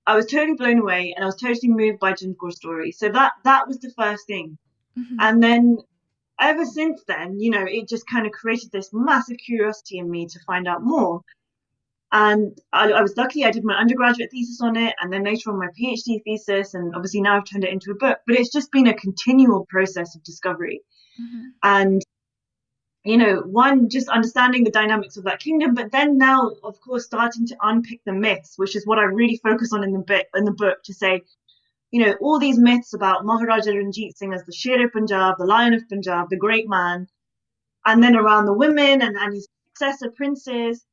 I 0.08 0.16
was 0.16 0.26
totally 0.26 0.56
blown 0.56 0.80
away 0.80 1.14
and 1.14 1.24
I 1.24 1.28
was 1.28 1.36
totally 1.36 1.68
moved 1.68 2.00
by 2.00 2.14
Jind 2.14 2.38
Kaur's 2.38 2.56
story. 2.56 2.92
So 2.92 3.10
that, 3.10 3.34
that 3.44 3.68
was 3.68 3.80
the 3.80 3.92
first 3.92 4.26
thing. 4.26 4.58
Mm-hmm. 4.98 5.18
And 5.20 5.44
then 5.44 5.78
ever 6.40 6.66
since 6.66 7.04
then, 7.08 7.40
you 7.40 7.52
know, 7.52 7.66
it 7.66 7.90
just 7.90 8.10
kind 8.10 8.26
of 8.26 8.32
created 8.32 8.72
this 8.72 8.90
massive 8.94 9.38
curiosity 9.38 9.98
in 10.00 10.10
me 10.10 10.26
to 10.28 10.40
find 10.48 10.68
out 10.68 10.82
more. 10.82 11.22
And 12.14 12.58
I, 12.72 12.90
I, 12.92 13.02
was 13.02 13.18
lucky, 13.18 13.44
I 13.44 13.52
did 13.52 13.66
my 13.66 13.76
undergraduate 13.76 14.32
thesis 14.32 14.62
on 14.62 14.78
it, 14.78 14.96
and 15.02 15.12
then 15.12 15.26
later 15.26 15.52
on 15.52 15.60
my 15.60 15.68
PhD 15.78 16.24
thesis, 16.24 16.74
and 16.74 16.96
obviously 16.96 17.20
now 17.20 17.36
I've 17.36 17.44
turned 17.44 17.66
it 17.66 17.74
into 17.74 17.92
a 17.92 17.96
book. 17.96 18.20
But 18.26 18.38
it's 18.38 18.52
just 18.52 18.72
been 18.72 18.88
a 18.88 18.94
continual 18.94 19.66
process 19.70 20.16
of 20.16 20.24
discovery. 20.24 20.82
Mm-hmm. 21.22 21.44
And, 21.64 22.02
you 23.08 23.16
know, 23.16 23.38
one, 23.46 23.88
just 23.90 24.10
understanding 24.10 24.66
the 24.66 24.72
dynamics 24.72 25.16
of 25.16 25.24
that 25.24 25.40
kingdom, 25.40 25.74
but 25.74 25.92
then 25.94 26.18
now, 26.18 26.52
of 26.62 26.80
course, 26.82 27.06
starting 27.06 27.48
to 27.48 27.56
unpick 27.62 28.02
the 28.06 28.12
myths, 28.12 28.56
which 28.58 28.76
is 28.76 28.86
what 28.86 29.00
I 29.00 29.04
really 29.04 29.40
focus 29.42 29.72
on 29.72 29.84
in 29.84 29.94
the, 29.94 30.00
bit, 30.00 30.28
in 30.36 30.44
the 30.44 30.52
book 30.52 30.84
to 30.84 30.94
say, 30.94 31.22
you 31.92 32.06
know, 32.06 32.16
all 32.20 32.38
these 32.38 32.60
myths 32.60 32.94
about 32.94 33.24
Maharaja 33.24 33.72
Ranjit 33.72 34.18
Singh 34.18 34.34
as 34.34 34.44
the 34.44 34.52
Sher 34.52 34.90
Punjab, 34.90 35.36
the 35.38 35.46
Lion 35.46 35.74
of 35.74 35.88
Punjab, 35.88 36.30
the 36.30 36.36
great 36.36 36.68
man, 36.68 37.08
and 37.86 38.04
then 38.04 38.18
around 38.18 38.46
the 38.46 38.54
women 38.54 39.02
and, 39.02 39.16
and 39.16 39.34
his 39.34 39.48
successor 39.70 40.12
princes. 40.12 40.84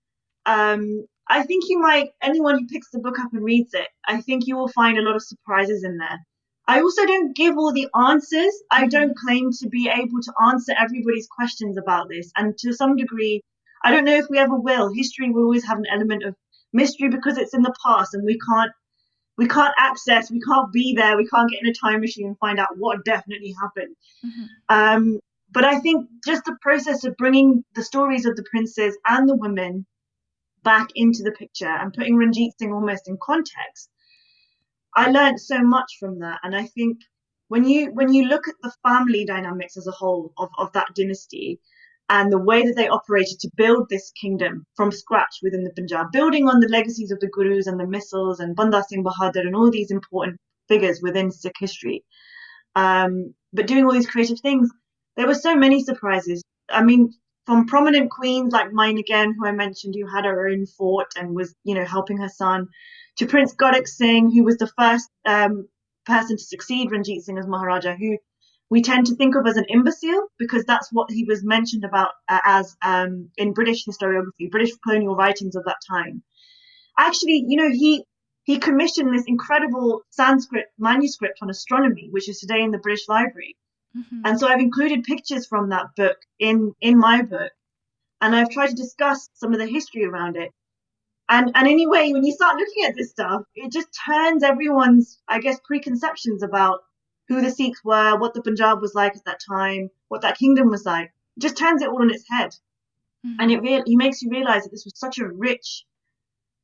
Um, 0.46 1.06
I 1.28 1.42
think 1.42 1.64
you 1.68 1.80
might, 1.80 2.10
anyone 2.22 2.60
who 2.60 2.68
picks 2.68 2.90
the 2.90 3.00
book 3.00 3.18
up 3.18 3.32
and 3.32 3.42
reads 3.42 3.74
it, 3.74 3.88
I 4.06 4.20
think 4.20 4.46
you 4.46 4.56
will 4.56 4.68
find 4.68 4.98
a 4.98 5.02
lot 5.02 5.16
of 5.16 5.22
surprises 5.24 5.82
in 5.82 5.98
there. 5.98 6.24
I 6.66 6.80
also 6.80 7.04
don't 7.04 7.36
give 7.36 7.56
all 7.58 7.72
the 7.72 7.88
answers. 8.08 8.54
I 8.70 8.82
mm-hmm. 8.82 8.88
don't 8.88 9.16
claim 9.16 9.50
to 9.52 9.68
be 9.68 9.88
able 9.88 10.20
to 10.22 10.32
answer 10.46 10.72
everybody's 10.78 11.28
questions 11.28 11.76
about 11.76 12.08
this. 12.08 12.30
And 12.36 12.56
to 12.58 12.72
some 12.72 12.96
degree, 12.96 13.42
I 13.84 13.90
don't 13.90 14.04
know 14.04 14.16
if 14.16 14.26
we 14.30 14.38
ever 14.38 14.56
will. 14.56 14.92
History 14.92 15.30
will 15.30 15.42
always 15.44 15.66
have 15.66 15.78
an 15.78 15.86
element 15.92 16.24
of 16.24 16.34
mystery 16.72 17.08
because 17.08 17.38
it's 17.38 17.54
in 17.54 17.62
the 17.62 17.74
past 17.84 18.14
and 18.14 18.24
we 18.24 18.38
can't 18.38 18.72
we 19.36 19.48
can't 19.48 19.74
access, 19.76 20.30
we 20.30 20.40
can't 20.40 20.72
be 20.72 20.94
there, 20.94 21.16
we 21.16 21.26
can't 21.26 21.50
get 21.50 21.60
in 21.60 21.68
a 21.68 21.74
time 21.74 22.00
machine 22.00 22.28
and 22.28 22.38
find 22.38 22.60
out 22.60 22.68
what 22.76 23.04
definitely 23.04 23.52
happened. 23.60 23.96
Mm-hmm. 24.24 24.44
Um, 24.68 25.20
but 25.50 25.64
I 25.64 25.80
think 25.80 26.08
just 26.24 26.44
the 26.44 26.56
process 26.60 27.04
of 27.04 27.16
bringing 27.16 27.64
the 27.74 27.82
stories 27.82 28.26
of 28.26 28.36
the 28.36 28.44
princes 28.48 28.96
and 29.06 29.28
the 29.28 29.36
women 29.36 29.86
back 30.62 30.88
into 30.94 31.22
the 31.22 31.32
picture 31.32 31.68
and 31.68 31.92
putting 31.92 32.16
Ranjit 32.16 32.52
Singh 32.58 32.72
almost 32.72 33.08
in 33.08 33.18
context, 33.20 33.88
I 34.96 35.10
learned 35.10 35.40
so 35.40 35.62
much 35.62 35.96
from 35.98 36.20
that. 36.20 36.40
And 36.42 36.54
I 36.54 36.66
think 36.66 36.98
when 37.48 37.64
you 37.64 37.92
when 37.92 38.12
you 38.12 38.24
look 38.26 38.48
at 38.48 38.54
the 38.62 38.72
family 38.82 39.24
dynamics 39.24 39.76
as 39.76 39.86
a 39.86 39.92
whole 39.92 40.32
of, 40.38 40.48
of 40.58 40.72
that 40.72 40.94
dynasty, 40.94 41.60
and 42.08 42.30
the 42.30 42.38
way 42.38 42.62
that 42.62 42.74
they 42.76 42.88
operated 42.88 43.40
to 43.40 43.50
build 43.56 43.88
this 43.88 44.12
kingdom 44.20 44.66
from 44.76 44.92
scratch 44.92 45.36
within 45.42 45.64
the 45.64 45.72
Punjab, 45.72 46.12
building 46.12 46.48
on 46.48 46.60
the 46.60 46.68
legacies 46.68 47.10
of 47.10 47.20
the 47.20 47.28
Gurus 47.28 47.66
and 47.66 47.80
the 47.80 47.84
Misls 47.84 48.40
and 48.40 48.56
Banda 48.56 48.82
Singh 48.88 49.04
Bahadur 49.04 49.40
and 49.40 49.56
all 49.56 49.70
these 49.70 49.90
important 49.90 50.38
figures 50.68 51.00
within 51.02 51.30
Sikh 51.30 51.56
history. 51.58 52.04
Um, 52.76 53.34
but 53.52 53.66
doing 53.66 53.84
all 53.84 53.92
these 53.92 54.10
creative 54.10 54.40
things, 54.40 54.68
there 55.16 55.26
were 55.26 55.34
so 55.34 55.56
many 55.56 55.82
surprises. 55.82 56.42
I 56.68 56.82
mean, 56.82 57.12
from 57.46 57.66
prominent 57.66 58.10
queens 58.10 58.52
like 58.52 58.72
Mai 58.72 58.92
Nakain, 58.92 59.34
who 59.36 59.46
I 59.46 59.52
mentioned, 59.52 59.94
who 59.98 60.06
had 60.06 60.24
her 60.24 60.48
own 60.48 60.66
fort 60.66 61.08
and 61.16 61.34
was, 61.34 61.54
you 61.64 61.74
know, 61.74 61.84
helping 61.84 62.18
her 62.18 62.28
son, 62.28 62.68
to 63.16 63.26
Prince 63.26 63.54
Kharak 63.54 63.86
Singh, 63.86 64.30
who 64.30 64.44
was 64.44 64.56
the 64.56 64.72
first 64.78 65.10
um, 65.24 65.68
person 66.06 66.36
to 66.36 66.42
succeed 66.42 66.90
Ranjit 66.90 67.22
Singh 67.22 67.38
as 67.38 67.46
Maharaja, 67.46 67.94
who 67.94 68.18
we 68.70 68.82
tend 68.82 69.06
to 69.06 69.14
think 69.14 69.36
of 69.36 69.46
as 69.46 69.56
an 69.56 69.66
imbecile 69.68 70.28
because 70.38 70.64
that's 70.64 70.88
what 70.92 71.10
he 71.10 71.24
was 71.24 71.44
mentioned 71.44 71.84
about 71.84 72.10
uh, 72.28 72.40
as 72.44 72.76
um, 72.82 73.30
in 73.36 73.52
British 73.52 73.84
historiography, 73.84 74.50
British 74.50 74.72
colonial 74.82 75.14
writings 75.14 75.54
of 75.54 75.64
that 75.64 75.76
time. 75.88 76.22
Actually, 76.98 77.44
you 77.46 77.56
know, 77.56 77.70
he 77.70 78.04
he 78.44 78.58
commissioned 78.58 79.14
this 79.14 79.24
incredible 79.26 80.02
Sanskrit 80.10 80.66
manuscript 80.78 81.38
on 81.40 81.50
astronomy, 81.50 82.08
which 82.10 82.28
is 82.28 82.40
today 82.40 82.62
in 82.62 82.70
the 82.70 82.78
British 82.78 83.08
Library. 83.08 83.56
Mm-hmm. 83.96 84.20
And 84.24 84.40
so 84.40 84.48
I've 84.48 84.60
included 84.60 85.04
pictures 85.04 85.46
from 85.46 85.68
that 85.70 85.94
book 85.96 86.16
in 86.38 86.74
in 86.80 86.98
my 86.98 87.22
book, 87.22 87.52
and 88.20 88.34
I've 88.34 88.50
tried 88.50 88.68
to 88.68 88.74
discuss 88.74 89.28
some 89.34 89.52
of 89.52 89.58
the 89.58 89.66
history 89.66 90.04
around 90.04 90.36
it. 90.36 90.52
And 91.28 91.52
and 91.54 91.68
anyway, 91.68 92.12
when 92.12 92.24
you 92.24 92.32
start 92.32 92.56
looking 92.56 92.84
at 92.84 92.94
this 92.96 93.10
stuff, 93.10 93.42
it 93.54 93.72
just 93.72 93.88
turns 94.06 94.42
everyone's, 94.42 95.20
I 95.28 95.38
guess, 95.40 95.58
preconceptions 95.64 96.42
about 96.42 96.80
who 97.28 97.40
the 97.40 97.50
Sikhs 97.50 97.80
were, 97.84 98.18
what 98.18 98.34
the 98.34 98.42
Punjab 98.42 98.80
was 98.80 98.94
like 98.94 99.16
at 99.16 99.24
that 99.24 99.40
time, 99.48 99.90
what 100.08 100.22
that 100.22 100.38
kingdom 100.38 100.68
was 100.68 100.84
like. 100.84 101.12
It 101.36 101.40
just 101.40 101.56
turns 101.56 101.82
it 101.82 101.88
all 101.88 102.02
on 102.02 102.10
its 102.10 102.24
head. 102.28 102.50
Mm-hmm. 103.26 103.40
And 103.40 103.50
it 103.50 103.62
really 103.62 103.96
makes 103.96 104.20
you 104.22 104.30
realize 104.30 104.64
that 104.64 104.70
this 104.70 104.84
was 104.84 104.98
such 104.98 105.18
a 105.18 105.26
rich, 105.26 105.84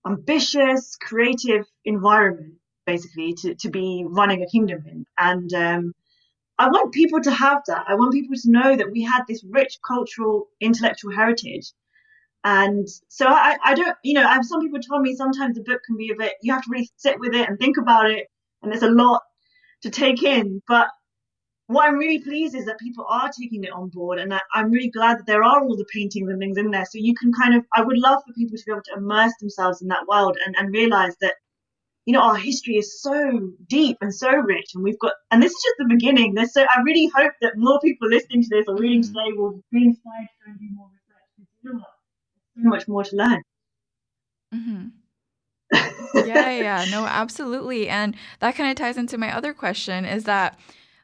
ambitious, 0.07 0.97
creative 0.97 1.65
environment, 1.85 2.55
basically, 2.85 3.33
to, 3.35 3.55
to 3.55 3.71
be 3.71 4.05
running 4.07 4.43
a 4.43 4.51
kingdom 4.51 4.85
in. 4.87 5.07
And 5.17 5.53
um, 5.55 5.95
I 6.61 6.69
want 6.69 6.93
people 6.93 7.21
to 7.23 7.31
have 7.31 7.63
that. 7.69 7.85
I 7.89 7.95
want 7.95 8.13
people 8.13 8.37
to 8.37 8.51
know 8.51 8.77
that 8.77 8.93
we 8.93 9.03
had 9.03 9.23
this 9.27 9.43
rich 9.49 9.79
cultural, 9.87 10.49
intellectual 10.61 11.13
heritage. 11.13 11.73
And 12.45 12.87
so 13.09 13.27
I, 13.27 13.57
I 13.65 13.75
don't, 13.75 13.97
you 14.05 14.15
know, 14.15 14.27
I 14.27 14.35
have 14.35 14.45
some 14.45 14.61
people 14.61 14.81
told 14.81 15.03
me 15.03 15.15
sometimes 15.15 15.57
the 15.57 15.63
book 15.63 15.81
can 15.87 15.97
be 15.97 16.11
a 16.11 16.17
bit, 16.17 16.35
you 16.43 16.53
have 16.53 16.63
to 16.63 16.71
really 16.71 16.91
sit 16.97 17.19
with 17.19 17.35
it 17.35 17.49
and 17.49 17.59
think 17.59 17.77
about 17.79 18.11
it. 18.11 18.27
And 18.63 18.71
there's 18.71 18.83
a 18.83 18.91
lot 18.91 19.23
to 19.83 19.91
take 19.91 20.23
in. 20.23 20.63
But 20.69 20.89
what 21.67 21.87
I'm 21.87 21.97
really 21.97 22.19
pleased 22.19 22.55
is 22.55 22.67
that 22.67 22.79
people 22.79 23.07
are 23.09 23.31
taking 23.41 23.65
it 23.65 23.73
on 23.73 23.89
board, 23.89 24.19
and 24.19 24.35
I'm 24.55 24.71
really 24.71 24.91
glad 24.91 25.19
that 25.19 25.27
there 25.27 25.45
are 25.45 25.61
all 25.61 25.77
the 25.77 25.93
paintings 25.93 26.29
and 26.29 26.39
things 26.39 26.59
in 26.59 26.71
there. 26.71 26.85
So 26.85 26.99
you 26.99 27.15
can 27.15 27.33
kind 27.33 27.55
of, 27.55 27.65
I 27.75 27.83
would 27.83 27.97
love 27.97 28.23
for 28.27 28.35
people 28.35 28.59
to 28.59 28.65
be 28.67 28.73
able 28.73 28.83
to 28.83 28.99
immerse 28.99 29.33
themselves 29.41 29.81
in 29.81 29.89
that 29.89 30.07
world 30.09 30.37
and, 30.45 30.55
and 30.59 30.75
realize 30.75 31.15
that, 31.23 31.35
you 32.07 32.15
know, 32.15 32.21
our 32.21 32.37
history 32.37 32.77
is 32.77 33.01
so 33.01 33.53
deep 33.69 33.99
and 34.01 34.15
so 34.15 34.31
rich, 34.31 34.71
and 34.75 34.83
we've 34.83 34.99
got, 34.99 35.13
and 35.31 35.43
this 35.43 35.53
is 35.53 35.63
just 35.63 35.75
the 35.79 35.87
beginning. 35.89 36.35
There's 36.35 36.53
so, 36.53 36.63
I 36.63 36.81
really 36.83 37.11
hope 37.15 37.33
that 37.43 37.53
more 37.57 37.79
people 37.81 38.09
listening 38.09 38.43
to 38.43 38.49
this 38.51 38.65
or 38.69 38.77
reading 38.77 39.03
mm-hmm. 39.03 39.13
today 39.13 39.37
will 39.37 39.63
be 39.71 39.85
inspired 39.85 40.29
to 40.29 40.47
go 40.47 40.51
and 40.51 40.59
do 40.59 40.67
more 40.75 40.89
research. 40.89 41.27
Because 41.37 41.49
you 41.63 41.71
know 41.71 41.79
what? 41.79 41.89
There's 42.57 42.65
so 42.65 42.69
much 42.69 42.89
more 42.89 43.05
to 43.05 43.17
learn. 43.17 43.43
Mm-hmm 44.55 44.87
yeah, 46.15 46.51
yeah, 46.51 46.85
no, 46.91 47.05
absolutely. 47.05 47.89
And 47.89 48.17
that 48.41 48.57
kind 48.57 48.71
of 48.71 48.77
ties 48.77 48.97
into 48.97 49.19
my 49.19 49.35
other 49.35 49.55
question 49.55 50.05
is 50.05 50.25
that 50.25 50.59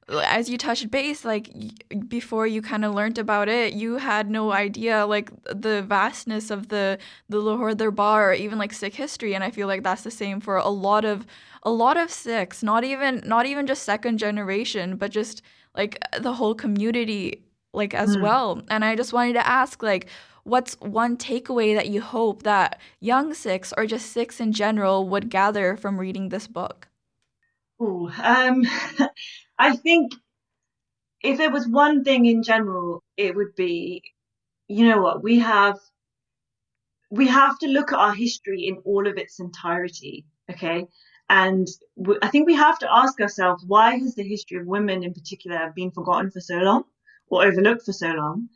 as 0.08 0.48
you 0.48 0.56
touched 0.56 0.90
base 0.90 1.25
like 1.25 1.50
before 2.08 2.46
you 2.46 2.62
kind 2.62 2.84
of 2.84 2.94
learned 2.94 3.18
about 3.18 3.48
it 3.48 3.72
you 3.72 3.96
had 3.96 4.30
no 4.30 4.52
idea 4.52 5.04
like 5.04 5.30
the 5.44 5.82
vastness 5.82 6.50
of 6.50 6.68
the 6.68 6.96
the 7.28 7.38
Lahore 7.38 7.75
Darbar 7.75 8.30
or 8.30 8.32
even 8.32 8.58
like 8.58 8.72
Sikh 8.72 8.94
history 8.94 9.34
and 9.34 9.42
I 9.42 9.50
feel 9.50 9.66
like 9.66 9.82
that's 9.82 10.02
the 10.02 10.10
same 10.10 10.40
for 10.40 10.56
a 10.56 10.68
lot 10.68 11.04
of 11.04 11.26
a 11.64 11.70
lot 11.70 11.96
of 11.96 12.10
Sikhs 12.10 12.62
not 12.62 12.84
even 12.84 13.22
not 13.26 13.46
even 13.46 13.66
just 13.66 13.82
second 13.82 14.18
generation 14.18 14.96
but 14.96 15.10
just 15.10 15.42
like 15.76 15.98
the 16.18 16.34
whole 16.34 16.54
community 16.54 17.42
like 17.72 17.92
as 17.92 18.16
mm. 18.16 18.22
well 18.22 18.62
and 18.68 18.84
I 18.84 18.94
just 18.94 19.12
wanted 19.12 19.32
to 19.34 19.46
ask 19.46 19.82
like 19.82 20.06
what's 20.46 20.75
one 20.80 21.16
takeaway 21.16 21.75
that 21.75 21.88
you 21.88 22.00
hope 22.00 22.44
that 22.44 22.80
young 23.00 23.34
Sikhs 23.34 23.72
or 23.76 23.86
just 23.86 24.12
Sikhs 24.12 24.38
in 24.38 24.52
general 24.52 25.08
would 25.08 25.28
gather 25.28 25.76
from 25.76 25.98
reading 25.98 26.28
this 26.28 26.46
book? 26.46 26.86
Oh, 27.80 28.10
um, 28.22 28.62
I 29.58 29.76
think 29.76 30.12
if 31.22 31.38
there 31.38 31.50
was 31.50 31.66
one 31.66 32.04
thing 32.04 32.26
in 32.26 32.42
general, 32.42 33.02
it 33.16 33.34
would 33.34 33.54
be, 33.56 34.02
you 34.68 34.88
know 34.88 35.00
what, 35.00 35.22
we 35.22 35.38
have 35.40 35.78
we 37.10 37.28
have 37.28 37.58
to 37.60 37.68
look 37.68 37.92
at 37.92 37.98
our 37.98 38.14
history 38.14 38.66
in 38.66 38.78
all 38.84 39.06
of 39.06 39.16
its 39.16 39.38
entirety, 39.38 40.26
okay? 40.50 40.86
And 41.28 41.66
I 42.22 42.28
think 42.28 42.46
we 42.46 42.54
have 42.54 42.78
to 42.80 42.92
ask 42.92 43.20
ourselves 43.20 43.64
why 43.66 43.96
has 43.96 44.14
the 44.14 44.22
history 44.22 44.58
of 44.58 44.66
women 44.66 45.02
in 45.04 45.14
particular 45.14 45.72
been 45.75 45.90
forgotten 45.90 46.30
for 46.30 46.40
so 46.40 46.56
long 46.56 46.84
or 47.28 47.44
overlooked 47.44 47.84
for 47.84 47.92
so 47.92 48.08
long? 48.08 48.48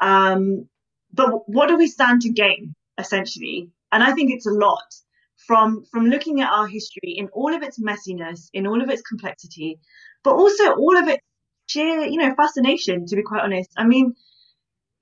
Um, 0.00 0.68
but 1.12 1.48
what 1.48 1.68
do 1.68 1.76
we 1.76 1.86
stand 1.86 2.22
to 2.22 2.30
gain 2.30 2.74
essentially? 2.98 3.70
And 3.92 4.02
I 4.02 4.12
think 4.12 4.30
it's 4.30 4.46
a 4.46 4.50
lot 4.50 4.94
from 5.46 5.84
from 5.92 6.06
looking 6.06 6.40
at 6.40 6.52
our 6.52 6.66
history 6.66 7.14
in 7.16 7.28
all 7.28 7.54
of 7.54 7.62
its 7.62 7.78
messiness, 7.80 8.48
in 8.52 8.66
all 8.66 8.82
of 8.82 8.90
its 8.90 9.02
complexity, 9.02 9.78
but 10.24 10.34
also 10.34 10.72
all 10.72 10.96
of 10.96 11.08
its 11.08 11.22
sheer, 11.68 12.00
you 12.06 12.18
know, 12.18 12.34
fascination, 12.34 13.06
to 13.06 13.16
be 13.16 13.22
quite 13.22 13.42
honest. 13.42 13.70
I 13.76 13.84
mean, 13.84 14.14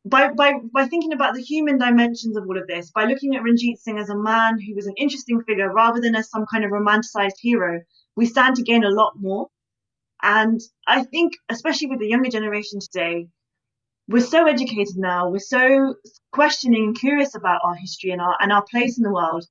by, 0.04 0.30
by, 0.32 0.54
by 0.72 0.86
thinking 0.86 1.12
about 1.12 1.34
the 1.34 1.42
human 1.42 1.78
dimensions 1.78 2.36
of 2.36 2.44
all 2.46 2.58
of 2.58 2.66
this, 2.66 2.90
by 2.90 3.04
looking 3.04 3.36
at 3.36 3.42
Ranjit 3.42 3.78
Singh 3.78 3.98
as 3.98 4.10
a 4.10 4.16
man 4.16 4.60
who 4.60 4.74
was 4.74 4.86
an 4.86 4.94
interesting 4.96 5.42
figure 5.42 5.72
rather 5.72 6.00
than 6.00 6.14
as 6.14 6.30
some 6.30 6.44
kind 6.50 6.64
of 6.64 6.70
romanticized 6.70 7.38
hero, 7.40 7.80
we 8.16 8.26
stand 8.26 8.56
to 8.56 8.62
gain 8.62 8.84
a 8.84 8.90
lot 8.90 9.14
more. 9.16 9.48
And 10.22 10.60
I 10.86 11.04
think, 11.04 11.34
especially 11.48 11.88
with 11.88 12.00
the 12.00 12.08
younger 12.08 12.30
generation 12.30 12.80
today, 12.80 13.28
we're 14.08 14.20
so 14.20 14.46
educated 14.46 14.96
now, 14.96 15.30
we're 15.30 15.38
so 15.38 15.94
questioning 16.32 16.84
and 16.84 16.98
curious 16.98 17.34
about 17.34 17.62
our 17.64 17.74
history 17.74 18.10
and 18.10 18.20
our, 18.20 18.36
and 18.40 18.52
our 18.52 18.64
place 18.70 18.98
in 18.98 19.04
the 19.04 19.12
world. 19.12 19.46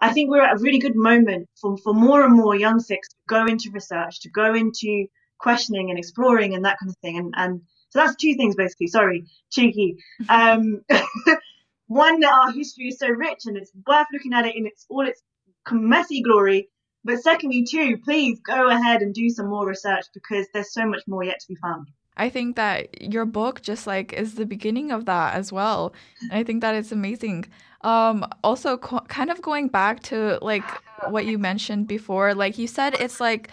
I 0.00 0.12
think 0.12 0.30
we're 0.30 0.42
at 0.42 0.56
a 0.56 0.62
really 0.62 0.78
good 0.78 0.96
moment 0.96 1.48
for, 1.60 1.76
for 1.78 1.94
more 1.94 2.24
and 2.24 2.34
more 2.34 2.54
young 2.54 2.80
Sikhs 2.80 3.08
to 3.08 3.16
go 3.28 3.46
into 3.46 3.70
research, 3.72 4.20
to 4.22 4.30
go 4.30 4.54
into 4.54 5.06
questioning 5.38 5.90
and 5.90 5.98
exploring 5.98 6.54
and 6.54 6.64
that 6.64 6.78
kind 6.78 6.90
of 6.90 6.96
thing. 6.98 7.18
And, 7.18 7.34
and 7.36 7.60
so 7.90 8.00
that's 8.00 8.16
two 8.16 8.34
things 8.34 8.56
basically. 8.56 8.88
Sorry, 8.88 9.26
cheeky. 9.50 9.96
Um, 10.28 10.82
one, 11.86 12.20
that 12.20 12.32
our 12.32 12.52
history 12.52 12.88
is 12.88 12.98
so 12.98 13.08
rich 13.08 13.42
and 13.46 13.56
it's 13.56 13.70
worth 13.86 14.06
looking 14.12 14.32
at 14.32 14.46
it 14.46 14.56
in 14.56 14.66
its 14.66 14.86
all 14.88 15.06
its 15.06 15.22
messy 15.70 16.22
glory. 16.22 16.68
But 17.04 17.22
secondly, 17.22 17.64
too, 17.64 17.98
please 17.98 18.40
go 18.40 18.68
ahead 18.68 19.02
and 19.02 19.12
do 19.12 19.28
some 19.28 19.48
more 19.48 19.66
research 19.66 20.06
because 20.14 20.46
there's 20.52 20.72
so 20.72 20.86
much 20.86 21.02
more 21.06 21.22
yet 21.22 21.40
to 21.40 21.48
be 21.48 21.56
found. 21.56 21.88
I 22.16 22.30
think 22.30 22.56
that 22.56 23.02
your 23.02 23.26
book 23.26 23.60
just 23.60 23.86
like 23.86 24.12
is 24.12 24.34
the 24.34 24.46
beginning 24.46 24.90
of 24.90 25.04
that 25.04 25.34
as 25.34 25.52
well. 25.52 25.92
And 26.22 26.32
I 26.32 26.44
think 26.44 26.60
that 26.62 26.74
it's 26.74 26.92
amazing. 26.92 27.46
Um, 27.84 28.26
also, 28.42 28.78
co- 28.78 29.04
kind 29.08 29.30
of 29.30 29.42
going 29.42 29.68
back 29.68 30.02
to 30.04 30.38
like 30.40 30.64
what 31.08 31.26
you 31.26 31.38
mentioned 31.38 31.86
before, 31.86 32.34
like 32.34 32.58
you 32.58 32.66
said, 32.66 32.94
it's 32.94 33.20
like 33.20 33.50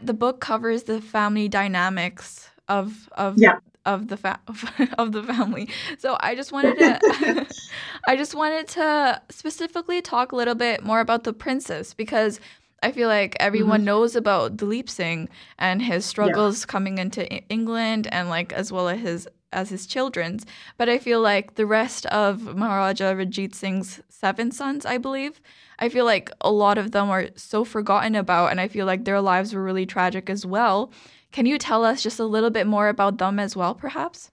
the 0.00 0.12
book 0.12 0.40
covers 0.40 0.84
the 0.84 1.00
family 1.00 1.48
dynamics 1.48 2.50
of 2.68 3.08
of 3.12 3.38
yeah. 3.38 3.58
of 3.86 4.08
the 4.08 4.16
fa- 4.18 4.40
of 4.98 5.12
the 5.12 5.22
family. 5.22 5.68
So 5.98 6.16
I 6.20 6.34
just 6.34 6.52
wanted 6.52 6.78
to 6.78 7.46
I 8.06 8.16
just 8.16 8.34
wanted 8.34 8.68
to 8.68 9.22
specifically 9.30 10.02
talk 10.02 10.32
a 10.32 10.36
little 10.36 10.54
bit 10.54 10.84
more 10.84 11.00
about 11.00 11.24
the 11.24 11.32
princess 11.32 11.94
because 11.94 12.40
I 12.82 12.92
feel 12.92 13.08
like 13.08 13.36
everyone 13.40 13.80
mm-hmm. 13.80 13.86
knows 13.86 14.16
about 14.16 14.56
Dalip 14.56 14.90
Singh 14.90 15.28
and 15.58 15.80
his 15.80 16.04
struggles 16.04 16.62
yeah. 16.62 16.66
coming 16.66 16.98
into 16.98 17.26
England 17.48 18.08
and 18.12 18.28
like 18.28 18.52
as 18.52 18.70
well 18.70 18.88
as 18.88 19.00
his 19.00 19.28
as 19.52 19.70
his 19.70 19.86
children's. 19.86 20.44
But 20.76 20.88
I 20.88 20.98
feel 20.98 21.20
like 21.20 21.54
the 21.54 21.66
rest 21.66 22.06
of 22.06 22.56
Maharaja 22.56 23.12
Ranjit 23.12 23.54
Singh's 23.54 24.00
seven 24.08 24.50
sons, 24.50 24.86
I 24.86 24.98
believe, 24.98 25.40
I 25.78 25.88
feel 25.88 26.04
like 26.04 26.30
a 26.40 26.50
lot 26.50 26.78
of 26.78 26.92
them 26.92 27.10
are 27.10 27.28
so 27.36 27.64
forgotten 27.64 28.14
about 28.14 28.50
and 28.50 28.60
I 28.60 28.68
feel 28.68 28.86
like 28.86 29.04
their 29.04 29.20
lives 29.20 29.54
were 29.54 29.62
really 29.62 29.86
tragic 29.86 30.30
as 30.30 30.46
well. 30.46 30.92
Can 31.32 31.46
you 31.46 31.58
tell 31.58 31.84
us 31.84 32.02
just 32.02 32.20
a 32.20 32.24
little 32.24 32.50
bit 32.50 32.66
more 32.66 32.88
about 32.88 33.18
them 33.18 33.38
as 33.38 33.56
well, 33.56 33.74
perhaps? 33.74 34.30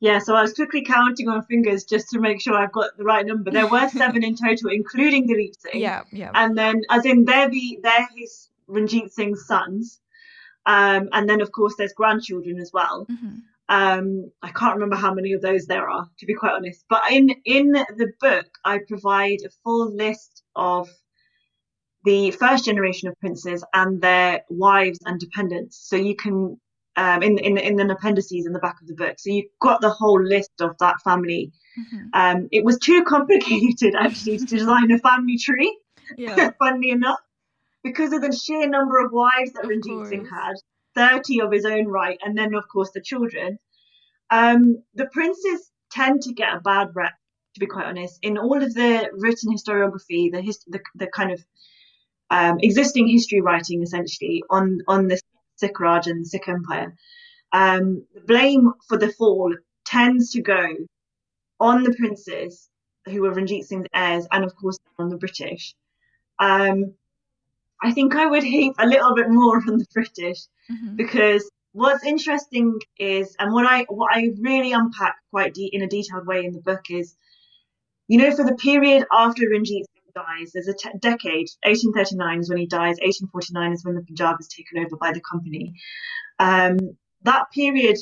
Yeah, 0.00 0.18
so 0.18 0.34
I 0.34 0.42
was 0.42 0.52
quickly 0.52 0.82
counting 0.82 1.28
on 1.28 1.42
fingers 1.44 1.84
just 1.84 2.10
to 2.10 2.20
make 2.20 2.40
sure 2.40 2.54
I've 2.54 2.72
got 2.72 2.96
the 2.98 3.04
right 3.04 3.24
number. 3.24 3.50
There 3.50 3.66
were 3.66 3.88
seven 4.02 4.22
in 4.22 4.36
total, 4.36 4.70
including 4.70 5.26
Dalip 5.26 5.54
Singh. 5.58 5.80
Yeah, 5.80 6.02
yeah. 6.12 6.30
And 6.34 6.56
then, 6.56 6.82
as 6.90 7.06
in, 7.06 7.24
they're 7.24 7.48
the 7.48 7.78
they're 7.82 8.08
his 8.14 8.50
Ranjit 8.66 9.12
Singh's 9.12 9.46
sons, 9.46 10.00
um, 10.66 11.08
and 11.12 11.28
then 11.28 11.40
of 11.40 11.50
course 11.52 11.74
there's 11.78 11.94
grandchildren 11.94 12.58
as 12.58 12.72
well. 12.74 13.06
Mm-hmm. 13.10 13.36
Um, 13.68 14.30
I 14.42 14.50
can't 14.50 14.74
remember 14.74 14.96
how 14.96 15.12
many 15.12 15.32
of 15.32 15.42
those 15.42 15.66
there 15.66 15.88
are, 15.88 16.06
to 16.18 16.26
be 16.26 16.34
quite 16.34 16.52
honest. 16.52 16.84
But 16.88 17.02
in 17.10 17.30
in 17.44 17.72
the 17.72 18.12
book, 18.20 18.46
I 18.64 18.80
provide 18.86 19.38
a 19.44 19.50
full 19.64 19.94
list 19.94 20.42
of 20.54 20.88
the 22.04 22.30
first 22.30 22.64
generation 22.64 23.08
of 23.08 23.18
princes 23.18 23.64
and 23.74 24.00
their 24.00 24.42
wives 24.48 25.00
and 25.04 25.18
dependents, 25.18 25.78
so 25.88 25.96
you 25.96 26.14
can 26.14 26.60
um, 26.96 27.22
in 27.22 27.38
in 27.38 27.58
in 27.58 27.80
an 27.80 27.90
appendices 27.90 28.46
in 28.46 28.52
the 28.52 28.60
back 28.60 28.80
of 28.80 28.86
the 28.86 28.94
book. 28.94 29.18
So 29.18 29.30
you've 29.30 29.50
got 29.60 29.80
the 29.80 29.90
whole 29.90 30.22
list 30.22 30.52
of 30.60 30.76
that 30.78 30.96
family. 31.02 31.52
Mm-hmm. 31.78 32.06
Um, 32.14 32.48
it 32.52 32.64
was 32.64 32.78
too 32.78 33.04
complicated 33.04 33.94
actually 33.98 34.38
to 34.38 34.44
design 34.44 34.90
a 34.92 34.98
family 34.98 35.38
tree. 35.38 35.76
Yeah. 36.16 36.50
funnily 36.58 36.90
enough, 36.90 37.18
because 37.82 38.12
of 38.12 38.22
the 38.22 38.32
sheer 38.32 38.68
number 38.68 39.04
of 39.04 39.12
wives 39.12 39.52
that 39.52 39.66
Ranjit 39.66 40.08
Singh 40.08 40.26
had, 40.26 40.54
thirty 40.96 41.40
of 41.40 41.52
his 41.52 41.64
own 41.64 41.86
right, 41.86 42.18
and 42.24 42.36
then 42.36 42.54
of 42.54 42.64
course 42.72 42.90
the 42.92 43.00
children. 43.00 43.58
Um, 44.30 44.82
the 44.94 45.06
princes 45.06 45.70
tend 45.92 46.22
to 46.22 46.32
get 46.32 46.54
a 46.54 46.60
bad 46.60 46.88
rep, 46.94 47.12
to 47.54 47.60
be 47.60 47.66
quite 47.66 47.86
honest. 47.86 48.18
In 48.22 48.38
all 48.38 48.60
of 48.62 48.74
the 48.74 49.08
written 49.12 49.52
historiography, 49.52 50.32
the 50.32 50.42
hist- 50.42 50.68
the, 50.68 50.80
the 50.96 51.06
kind 51.06 51.30
of 51.32 51.44
um, 52.30 52.58
existing 52.60 53.06
history 53.06 53.40
writing 53.40 53.82
essentially 53.82 54.42
on 54.50 54.80
on 54.88 55.06
the 55.08 55.20
Sikh 55.56 55.78
Raj 55.78 56.06
and 56.06 56.22
the 56.24 56.28
Sikh 56.28 56.48
Empire, 56.48 56.94
um, 57.52 58.04
the 58.14 58.20
blame 58.20 58.72
for 58.88 58.98
the 58.98 59.12
fall 59.12 59.54
tends 59.84 60.32
to 60.32 60.42
go 60.42 60.66
on 61.60 61.84
the 61.84 61.94
princes 61.94 62.68
who 63.06 63.22
were 63.22 63.32
Ranjit 63.32 63.64
Singh's 63.64 63.86
heirs, 63.94 64.26
and 64.32 64.44
of 64.44 64.54
course 64.56 64.78
on 64.98 65.08
the 65.08 65.16
British. 65.16 65.74
Um, 66.38 66.94
I 67.82 67.92
think 67.92 68.14
I 68.14 68.26
would 68.26 68.42
heap 68.42 68.74
a 68.78 68.86
little 68.86 69.14
bit 69.14 69.28
more 69.28 69.56
on 69.56 69.78
the 69.78 69.86
British 69.92 70.38
mm-hmm. 70.70 70.96
because 70.96 71.50
what's 71.72 72.04
interesting 72.04 72.78
is, 72.98 73.36
and 73.38 73.52
what 73.52 73.66
I 73.66 73.84
what 73.88 74.14
I 74.14 74.30
really 74.40 74.72
unpack 74.72 75.16
quite 75.30 75.54
de- 75.54 75.70
in 75.72 75.82
a 75.82 75.86
detailed 75.86 76.26
way 76.26 76.44
in 76.44 76.52
the 76.52 76.60
book 76.60 76.90
is, 76.90 77.14
you 78.08 78.18
know, 78.18 78.34
for 78.34 78.44
the 78.44 78.54
period 78.54 79.06
after 79.12 79.48
Ranjit 79.48 79.86
Singh 79.86 80.12
dies, 80.14 80.52
there's 80.52 80.68
a 80.68 80.98
decade. 80.98 81.48
1839 81.64 82.40
is 82.40 82.48
when 82.48 82.58
he 82.58 82.66
dies. 82.66 82.96
1849 83.02 83.72
is 83.72 83.84
when 83.84 83.94
the 83.94 84.02
Punjab 84.02 84.36
is 84.40 84.48
taken 84.48 84.78
over 84.78 84.96
by 84.96 85.12
the 85.12 85.20
company. 85.20 85.74
Um, 86.38 86.96
that 87.22 87.50
period, 87.52 87.98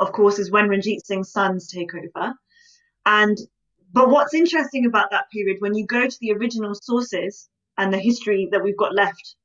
of 0.00 0.12
course, 0.12 0.38
is 0.38 0.50
when 0.50 0.68
Ranjit 0.68 1.06
Singh's 1.06 1.30
sons 1.30 1.68
take 1.68 1.92
over. 1.94 2.34
And 3.04 3.38
but 3.92 4.10
what's 4.10 4.34
interesting 4.34 4.84
about 4.84 5.12
that 5.12 5.30
period, 5.30 5.58
when 5.60 5.74
you 5.74 5.86
go 5.86 6.08
to 6.08 6.18
the 6.20 6.32
original 6.32 6.74
sources 6.74 7.48
and 7.78 7.92
the 7.92 7.98
history 7.98 8.48
that 8.52 8.62
we've 8.62 8.76
got 8.76 8.94
left, 8.94 9.36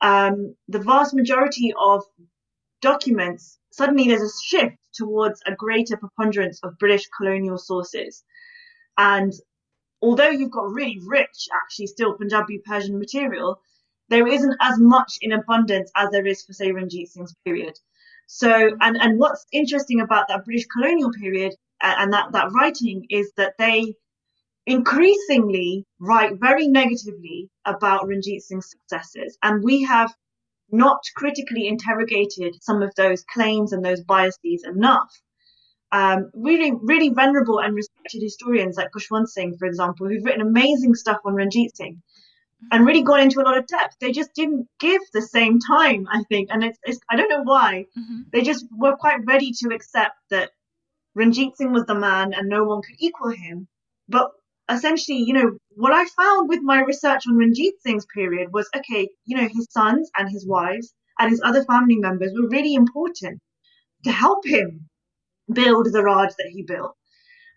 um, 0.00 0.54
the 0.68 0.80
vast 0.80 1.14
majority 1.14 1.72
of 1.78 2.04
documents 2.80 3.58
suddenly 3.72 4.06
there's 4.06 4.22
a 4.22 4.44
shift 4.44 4.76
towards 4.94 5.40
a 5.46 5.54
greater 5.54 5.96
preponderance 5.96 6.60
of 6.62 6.78
British 6.78 7.08
colonial 7.16 7.58
sources. 7.58 8.22
And 8.98 9.32
although 10.00 10.28
you've 10.28 10.50
got 10.50 10.70
really 10.70 11.00
rich, 11.06 11.48
actually, 11.54 11.86
still 11.86 12.14
Punjabi 12.14 12.58
Persian 12.64 12.98
material, 12.98 13.60
there 14.08 14.26
isn't 14.26 14.56
as 14.60 14.78
much 14.78 15.14
in 15.22 15.32
abundance 15.32 15.90
as 15.96 16.10
there 16.10 16.26
is 16.26 16.42
for, 16.42 16.52
say, 16.52 16.70
Ranjit 16.70 17.08
Singh's 17.08 17.34
period. 17.44 17.74
So, 18.26 18.76
and, 18.80 18.96
and 18.96 19.18
what's 19.18 19.46
interesting 19.52 20.00
about 20.00 20.28
that 20.28 20.44
British 20.44 20.66
colonial 20.66 21.10
period 21.12 21.54
and 21.80 22.12
that, 22.12 22.32
that 22.32 22.52
writing 22.52 23.06
is 23.10 23.32
that 23.36 23.54
they 23.58 23.94
increasingly 24.66 25.84
write 25.98 26.38
very 26.38 26.68
negatively 26.68 27.50
about 27.64 28.06
Ranjit 28.06 28.42
Singh's 28.42 28.70
successes. 28.70 29.36
And 29.42 29.62
we 29.62 29.82
have 29.82 30.12
not 30.70 31.02
critically 31.16 31.68
interrogated 31.68 32.62
some 32.62 32.82
of 32.82 32.94
those 32.94 33.24
claims 33.24 33.72
and 33.72 33.84
those 33.84 34.02
biases 34.02 34.64
enough 34.64 35.12
um, 35.92 36.30
really, 36.32 36.72
really 36.80 37.10
venerable 37.10 37.60
and 37.60 37.74
respected 37.74 38.22
historians 38.22 38.76
like 38.78 38.90
Khushwant 38.92 39.28
Singh, 39.28 39.56
for 39.58 39.66
example, 39.66 40.08
who've 40.08 40.24
written 40.24 40.40
amazing 40.40 40.94
stuff 40.94 41.20
on 41.24 41.34
Ranjit 41.34 41.76
Singh 41.76 42.02
and 42.70 42.86
really 42.86 43.02
gone 43.02 43.20
into 43.20 43.40
a 43.40 43.44
lot 43.44 43.58
of 43.58 43.66
depth. 43.66 43.96
They 44.00 44.10
just 44.10 44.32
didn't 44.34 44.68
give 44.80 45.02
the 45.12 45.20
same 45.20 45.58
time, 45.58 46.08
I 46.10 46.22
think, 46.30 46.48
and 46.50 46.64
it's, 46.64 46.78
it's 46.84 47.00
I 47.10 47.16
don't 47.16 47.28
know 47.28 47.42
why. 47.42 47.86
Mm-hmm. 47.98 48.22
They 48.32 48.40
just 48.40 48.64
were 48.74 48.96
quite 48.96 49.26
ready 49.26 49.52
to 49.62 49.74
accept 49.74 50.16
that 50.30 50.50
Ranjit 51.14 51.56
Singh 51.56 51.72
was 51.72 51.84
the 51.84 51.94
man 51.94 52.32
and 52.32 52.48
no 52.48 52.64
one 52.64 52.80
could 52.80 52.96
equal 52.98 53.30
him. 53.30 53.68
But 54.08 54.30
essentially, 54.74 55.18
you 55.18 55.32
know, 55.32 55.56
what 55.76 55.92
I 55.92 56.04
found 56.04 56.48
with 56.48 56.60
my 56.62 56.82
research 56.82 57.22
on 57.28 57.36
Ranjit 57.36 57.74
Singh's 57.80 58.06
period 58.14 58.52
was 58.52 58.68
okay, 58.76 59.08
you 59.24 59.36
know, 59.36 59.48
his 59.48 59.68
sons 59.70 60.10
and 60.16 60.28
his 60.30 60.46
wives 60.46 60.92
and 61.18 61.30
his 61.30 61.40
other 61.44 61.64
family 61.64 61.96
members 61.96 62.32
were 62.34 62.48
really 62.48 62.74
important 62.74 63.40
to 64.04 64.10
help 64.10 64.46
him 64.46 64.88
build 65.52 65.92
the 65.92 66.02
Raj 66.02 66.30
that 66.38 66.50
he 66.50 66.62
built. 66.62 66.96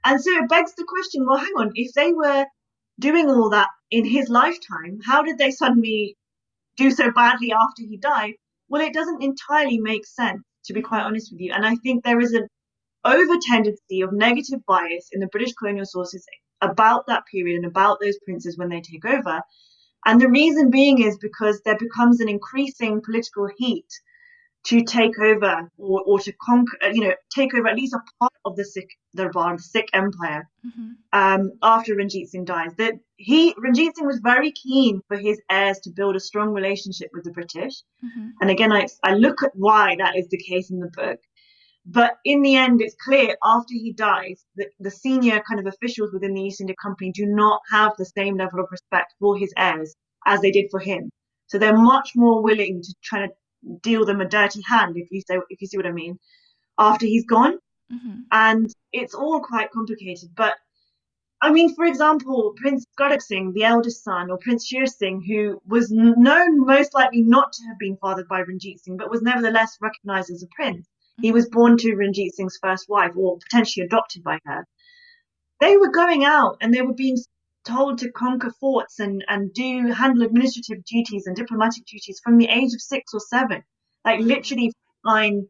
And 0.03 0.21
so 0.21 0.31
it 0.31 0.49
begs 0.49 0.73
the 0.75 0.85
question 0.87 1.25
well, 1.25 1.37
hang 1.37 1.53
on, 1.57 1.71
if 1.75 1.93
they 1.93 2.13
were 2.13 2.45
doing 2.99 3.29
all 3.29 3.49
that 3.49 3.69
in 3.91 4.05
his 4.05 4.29
lifetime, 4.29 4.99
how 5.05 5.23
did 5.23 5.37
they 5.37 5.51
suddenly 5.51 6.15
do 6.77 6.91
so 6.91 7.11
badly 7.11 7.51
after 7.51 7.81
he 7.81 7.97
died? 7.97 8.33
Well, 8.69 8.81
it 8.81 8.93
doesn't 8.93 9.23
entirely 9.23 9.79
make 9.79 10.05
sense, 10.05 10.43
to 10.65 10.73
be 10.73 10.81
quite 10.81 11.03
honest 11.03 11.31
with 11.31 11.41
you. 11.41 11.53
And 11.53 11.65
I 11.65 11.75
think 11.75 12.03
there 12.03 12.19
is 12.19 12.33
an 12.33 12.47
over 13.03 13.37
tendency 13.41 14.01
of 14.01 14.11
negative 14.11 14.59
bias 14.67 15.09
in 15.11 15.19
the 15.19 15.27
British 15.27 15.53
colonial 15.53 15.85
sources 15.85 16.25
about 16.61 17.07
that 17.07 17.25
period 17.31 17.57
and 17.57 17.65
about 17.65 17.99
those 18.01 18.17
princes 18.19 18.57
when 18.57 18.69
they 18.69 18.81
take 18.81 19.05
over. 19.05 19.41
And 20.05 20.21
the 20.21 20.29
reason 20.29 20.69
being 20.69 21.01
is 21.01 21.17
because 21.17 21.61
there 21.61 21.77
becomes 21.77 22.19
an 22.19 22.29
increasing 22.29 23.01
political 23.01 23.49
heat 23.57 23.87
to 24.65 24.83
take 24.83 25.17
over 25.19 25.69
or, 25.77 26.01
or 26.05 26.19
to 26.19 26.33
conquer, 26.41 26.77
uh, 26.83 26.87
you 26.87 27.01
know, 27.01 27.13
take 27.33 27.53
over 27.53 27.67
at 27.67 27.75
least 27.75 27.93
a 27.93 28.01
part 28.19 28.33
of 28.45 28.55
the 28.55 28.65
Sikh 28.65 28.89
Darbar, 29.15 29.57
the 29.57 29.63
Sikh 29.63 29.89
Empire, 29.93 30.49
mm-hmm. 30.65 30.91
um, 31.13 31.51
after 31.61 31.95
Ranjit 31.95 32.27
Singh 32.27 32.45
dies. 32.45 32.71
That 32.77 32.95
he 33.17 33.53
Ranjit 33.57 33.95
Singh 33.95 34.07
was 34.07 34.19
very 34.23 34.51
keen 34.51 35.01
for 35.07 35.17
his 35.17 35.39
heirs 35.51 35.79
to 35.83 35.91
build 35.91 36.15
a 36.15 36.19
strong 36.19 36.51
relationship 36.51 37.09
with 37.13 37.23
the 37.23 37.31
British, 37.31 37.83
mm-hmm. 38.03 38.29
and 38.41 38.49
again, 38.49 38.71
I 38.71 38.87
I 39.03 39.13
look 39.13 39.43
at 39.43 39.51
why 39.53 39.95
that 39.97 40.15
is 40.15 40.27
the 40.29 40.37
case 40.37 40.71
in 40.71 40.79
the 40.79 40.91
book. 40.95 41.19
But 41.85 42.17
in 42.25 42.41
the 42.41 42.55
end, 42.55 42.81
it's 42.81 42.95
clear 42.95 43.35
after 43.43 43.73
he 43.73 43.93
dies 43.93 44.43
that 44.55 44.69
the 44.79 44.89
senior 44.89 45.41
kind 45.47 45.59
of 45.59 45.67
officials 45.67 46.11
within 46.11 46.33
the 46.33 46.41
East 46.41 46.59
India 46.59 46.75
Company 46.81 47.11
do 47.11 47.27
not 47.27 47.61
have 47.71 47.93
the 47.97 48.05
same 48.05 48.37
level 48.37 48.59
of 48.59 48.71
respect 48.71 49.13
for 49.19 49.37
his 49.37 49.53
heirs 49.55 49.95
as 50.25 50.41
they 50.41 50.51
did 50.51 50.71
for 50.71 50.79
him. 50.79 51.11
So 51.47 51.59
they're 51.59 51.77
much 51.77 52.13
more 52.15 52.41
willing 52.41 52.81
to 52.81 52.95
try 53.03 53.27
to 53.27 53.33
deal 53.83 54.03
them 54.03 54.19
a 54.19 54.27
dirty 54.27 54.61
hand, 54.67 54.97
if 54.97 55.09
you 55.11 55.21
say, 55.21 55.37
if 55.49 55.61
you 55.61 55.67
see 55.67 55.77
what 55.77 55.85
I 55.85 55.91
mean, 55.91 56.17
after 56.79 57.05
he's 57.05 57.25
gone. 57.25 57.59
Mm-hmm. 57.93 58.21
And 58.31 58.73
it's 58.91 59.13
all 59.13 59.39
quite 59.41 59.71
complicated. 59.71 60.29
But 60.35 60.55
I 61.41 61.51
mean, 61.51 61.75
for 61.75 61.85
example, 61.85 62.55
Prince 62.57 62.85
Kharak 62.99 63.21
Singh, 63.21 63.53
the 63.53 63.65
eldest 63.65 64.03
son, 64.03 64.31
or 64.31 64.39
Prince 64.39 64.65
Sher 64.65 64.87
Singh, 64.87 65.21
who 65.21 65.61
was 65.67 65.91
known 65.91 66.65
most 66.65 66.95
likely 66.95 67.21
not 67.21 67.53
to 67.53 67.63
have 67.67 67.77
been 67.77 67.97
fathered 67.97 68.27
by 68.27 68.41
Ranjit 68.41 68.79
Singh, 68.79 68.97
but 68.97 69.11
was 69.11 69.21
nevertheless 69.21 69.77
recognized 69.79 70.31
as 70.31 70.41
a 70.41 70.47
prince. 70.47 70.87
He 71.21 71.31
was 71.31 71.49
born 71.49 71.77
to 71.77 71.95
Ranjit 71.95 72.35
Singh's 72.35 72.59
first 72.61 72.89
wife, 72.89 73.11
or 73.15 73.37
potentially 73.37 73.85
adopted 73.85 74.23
by 74.23 74.39
her. 74.45 74.65
They 75.61 75.77
were 75.77 75.91
going 75.91 76.25
out 76.25 76.57
and 76.61 76.73
they 76.73 76.81
were 76.81 76.93
being 76.93 77.17
told 77.65 77.97
to 77.99 78.11
conquer 78.11 78.51
forts 78.59 78.99
and, 78.99 79.23
and 79.27 79.53
do 79.53 79.91
handle 79.91 80.23
administrative 80.23 80.83
duties 80.85 81.25
and 81.25 81.35
diplomatic 81.35 81.85
duties 81.85 82.19
from 82.23 82.37
the 82.37 82.47
age 82.47 82.73
of 82.73 82.81
six 82.81 83.13
or 83.13 83.19
seven. 83.19 83.63
Like 84.03 84.19
literally 84.19 84.71
line 85.03 85.47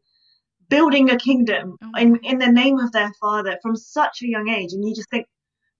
building 0.70 1.10
a 1.10 1.18
kingdom 1.18 1.78
oh. 1.84 1.92
in, 2.00 2.18
in 2.24 2.38
the 2.40 2.52
name 2.52 2.80
of 2.80 2.92
their 2.92 3.12
father 3.20 3.58
from 3.62 3.76
such 3.76 4.22
a 4.22 4.28
young 4.28 4.48
age. 4.50 4.74
And 4.74 4.88
you 4.88 4.96
just 4.96 5.10
think, 5.10 5.28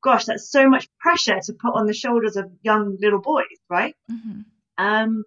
gosh, 0.04 0.26
that's 0.26 0.50
so 0.52 0.70
much 0.70 0.88
pressure 1.00 1.40
to 1.40 1.54
put 1.54 1.76
on 1.76 1.86
the 1.86 1.94
shoulders 1.94 2.36
of 2.36 2.52
young 2.62 2.98
little 3.00 3.22
boys, 3.22 3.46
right? 3.70 3.96
Mm-hmm. 4.12 4.42
Um, 4.78 5.24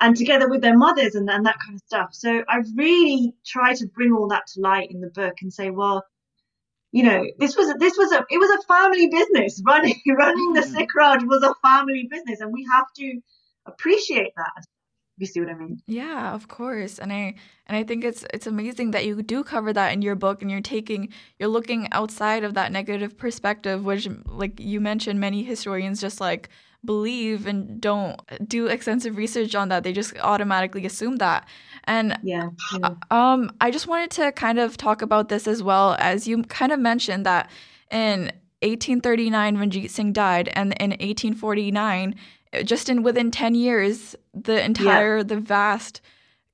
and 0.00 0.16
together 0.16 0.48
with 0.48 0.62
their 0.62 0.76
mothers 0.76 1.14
and, 1.14 1.28
and 1.28 1.44
that 1.46 1.58
kind 1.58 1.74
of 1.74 1.82
stuff. 1.86 2.08
So 2.12 2.42
I 2.48 2.62
really 2.74 3.34
try 3.44 3.74
to 3.74 3.86
bring 3.86 4.12
all 4.12 4.28
that 4.28 4.46
to 4.48 4.60
light 4.60 4.90
in 4.90 5.00
the 5.00 5.10
book 5.10 5.34
and 5.42 5.52
say, 5.52 5.70
well, 5.70 6.04
you 6.92 7.04
know, 7.04 7.24
this 7.38 7.56
was 7.56 7.70
a, 7.70 7.74
this 7.74 7.96
was 7.96 8.10
a 8.12 8.24
it 8.30 8.38
was 8.38 8.50
a 8.50 8.66
family 8.66 9.08
business. 9.08 9.62
Running 9.66 10.00
running 10.08 10.52
the 10.54 10.62
mm. 10.62 10.74
Sikh 10.74 10.94
Raj 10.94 11.22
was 11.22 11.42
a 11.42 11.54
family 11.62 12.08
business, 12.10 12.40
and 12.40 12.52
we 12.52 12.66
have 12.72 12.86
to 12.96 13.20
appreciate 13.66 14.32
that. 14.36 14.64
You 15.18 15.26
see 15.26 15.40
what 15.40 15.50
I 15.50 15.54
mean? 15.54 15.82
Yeah, 15.86 16.34
of 16.34 16.48
course. 16.48 16.98
And 16.98 17.12
I 17.12 17.34
and 17.66 17.76
I 17.76 17.84
think 17.84 18.02
it's 18.04 18.24
it's 18.34 18.46
amazing 18.46 18.90
that 18.92 19.04
you 19.04 19.22
do 19.22 19.44
cover 19.44 19.72
that 19.72 19.92
in 19.92 20.02
your 20.02 20.16
book 20.16 20.42
and 20.42 20.50
you're 20.50 20.62
taking 20.62 21.10
you're 21.38 21.48
looking 21.48 21.86
outside 21.92 22.42
of 22.42 22.54
that 22.54 22.72
negative 22.72 23.16
perspective, 23.16 23.84
which 23.84 24.08
like 24.26 24.58
you 24.58 24.80
mentioned, 24.80 25.20
many 25.20 25.44
historians 25.44 26.00
just 26.00 26.20
like 26.20 26.48
believe 26.84 27.46
and 27.46 27.80
don't 27.80 28.20
do 28.48 28.66
extensive 28.66 29.16
research 29.16 29.54
on 29.54 29.68
that. 29.68 29.84
They 29.84 29.92
just 29.92 30.16
automatically 30.18 30.86
assume 30.86 31.16
that. 31.16 31.46
And 31.84 32.18
yeah, 32.22 32.50
yeah. 32.78 32.94
um 33.10 33.52
I 33.60 33.70
just 33.70 33.86
wanted 33.86 34.10
to 34.12 34.32
kind 34.32 34.58
of 34.58 34.76
talk 34.76 35.02
about 35.02 35.28
this 35.28 35.46
as 35.46 35.62
well 35.62 35.96
as 35.98 36.26
you 36.26 36.42
kind 36.44 36.72
of 36.72 36.78
mentioned 36.78 37.26
that 37.26 37.50
in 37.90 38.32
1839 38.62 39.56
Ranjit 39.56 39.90
Singh 39.90 40.12
died 40.12 40.48
and 40.54 40.72
in 40.80 40.90
1849 40.90 42.14
just 42.64 42.88
in 42.88 43.02
within 43.02 43.30
10 43.30 43.54
years 43.54 44.16
the 44.34 44.62
entire 44.62 45.18
yeah. 45.18 45.22
the 45.22 45.36
vast 45.36 46.00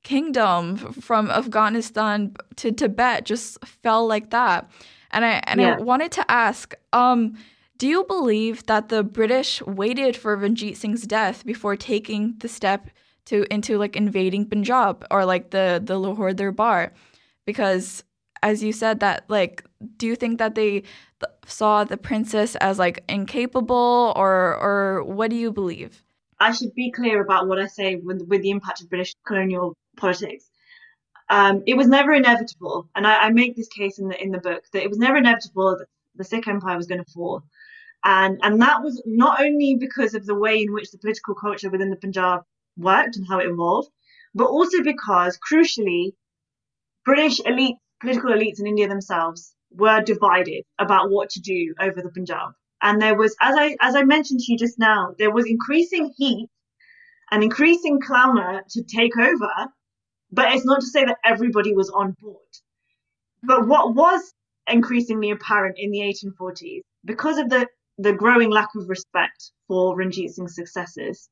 kingdom 0.06 0.76
from 0.76 1.30
Afghanistan 1.30 2.32
to 2.54 2.70
Tibet 2.70 3.24
just 3.24 3.64
fell 3.64 4.06
like 4.06 4.30
that. 4.30 4.70
And 5.10 5.24
I 5.24 5.42
and 5.44 5.60
yeah. 5.60 5.74
I 5.74 5.80
wanted 5.80 6.12
to 6.12 6.30
ask 6.30 6.74
um 6.92 7.36
do 7.78 7.86
you 7.86 8.04
believe 8.04 8.66
that 8.66 8.88
the 8.88 9.02
British 9.02 9.62
waited 9.62 10.16
for 10.16 10.36
Ranjit 10.36 10.76
Singh's 10.76 11.02
death 11.02 11.44
before 11.44 11.76
taking 11.76 12.36
the 12.38 12.48
step 12.48 12.90
to 13.26 13.44
into 13.52 13.76
like 13.76 13.96
invading 13.96 14.46
Punjab 14.46 15.06
or 15.10 15.24
like 15.24 15.50
the 15.50 15.80
the 15.84 15.98
Lahore 15.98 16.32
Darbar? 16.32 16.92
Because 17.44 18.04
as 18.42 18.62
you 18.62 18.72
said 18.72 19.00
that 19.00 19.24
like 19.28 19.64
do 19.96 20.06
you 20.06 20.16
think 20.16 20.38
that 20.38 20.54
they 20.54 20.80
th- 20.80 21.34
saw 21.46 21.84
the 21.84 21.96
princess 21.96 22.56
as 22.56 22.78
like 22.78 23.04
incapable 23.08 24.12
or 24.16 24.56
or 24.56 25.04
what 25.04 25.30
do 25.30 25.36
you 25.36 25.52
believe? 25.52 26.02
I 26.38 26.52
should 26.52 26.74
be 26.74 26.90
clear 26.90 27.22
about 27.22 27.48
what 27.48 27.58
I 27.58 27.66
say 27.66 27.96
with, 27.96 28.22
with 28.28 28.42
the 28.42 28.50
impact 28.50 28.82
of 28.82 28.90
British 28.90 29.14
colonial 29.26 29.74
politics. 29.96 30.50
Um, 31.28 31.62
it 31.66 31.74
was 31.74 31.88
never 31.88 32.12
inevitable, 32.12 32.88
and 32.94 33.06
I, 33.06 33.24
I, 33.24 33.30
make 33.30 33.56
this 33.56 33.66
case 33.68 33.98
in 33.98 34.08
the 34.08 34.22
in 34.22 34.30
the 34.30 34.38
book 34.38 34.62
that 34.72 34.84
it 34.84 34.88
was 34.88 34.98
never 34.98 35.16
inevitable 35.16 35.76
that 35.76 35.88
the 36.16 36.24
Sikh 36.24 36.48
Empire 36.48 36.76
was 36.76 36.86
going 36.86 37.04
to 37.04 37.12
fall. 37.12 37.42
And, 38.04 38.38
and 38.42 38.62
that 38.62 38.82
was 38.82 39.02
not 39.06 39.40
only 39.40 39.76
because 39.78 40.14
of 40.14 40.26
the 40.26 40.34
way 40.34 40.62
in 40.62 40.72
which 40.72 40.90
the 40.90 40.98
political 40.98 41.34
culture 41.34 41.70
within 41.70 41.90
the 41.90 41.96
Punjab 41.96 42.42
worked 42.76 43.16
and 43.16 43.26
how 43.28 43.38
it 43.38 43.48
evolved, 43.48 43.88
but 44.34 44.46
also 44.46 44.82
because, 44.82 45.38
crucially, 45.38 46.12
British 47.04 47.40
elite, 47.44 47.76
political 48.00 48.30
elites 48.30 48.60
in 48.60 48.66
India 48.66 48.88
themselves 48.88 49.54
were 49.70 50.02
divided 50.02 50.64
about 50.78 51.10
what 51.10 51.30
to 51.30 51.40
do 51.40 51.74
over 51.80 52.02
the 52.02 52.10
Punjab. 52.10 52.52
And 52.82 53.00
there 53.00 53.16
was, 53.16 53.34
as 53.40 53.56
I, 53.56 53.76
as 53.80 53.96
I 53.96 54.02
mentioned 54.04 54.40
to 54.40 54.52
you 54.52 54.58
just 54.58 54.78
now, 54.78 55.14
there 55.18 55.32
was 55.32 55.46
increasing 55.46 56.12
heat 56.16 56.48
and 57.30 57.42
increasing 57.42 58.00
clamor 58.00 58.62
to 58.70 58.82
take 58.84 59.16
over. 59.18 59.50
But 60.32 60.52
it's 60.52 60.64
not 60.64 60.80
to 60.80 60.86
say 60.86 61.04
that 61.04 61.18
everybody 61.24 61.72
was 61.72 61.88
on 61.88 62.16
board. 62.20 62.36
But 63.42 63.60
mm-hmm. 63.60 63.70
what 63.70 63.94
was 63.94 64.34
increasingly 64.68 65.30
apparent 65.30 65.76
in 65.78 65.90
the 65.90 66.00
1840s, 66.00 66.82
because 67.04 67.38
of 67.38 67.50
the 67.50 67.68
the 67.98 68.12
growing 68.12 68.50
lack 68.50 68.68
of 68.76 68.88
respect 68.88 69.52
for 69.68 69.96
Ranjit 69.96 70.30
Singh's 70.30 70.54
successors 70.54 71.30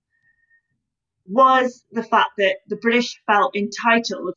was 1.26 1.84
the 1.90 2.02
fact 2.02 2.30
that 2.38 2.56
the 2.68 2.76
British 2.76 3.20
felt 3.26 3.54
entitled 3.56 4.34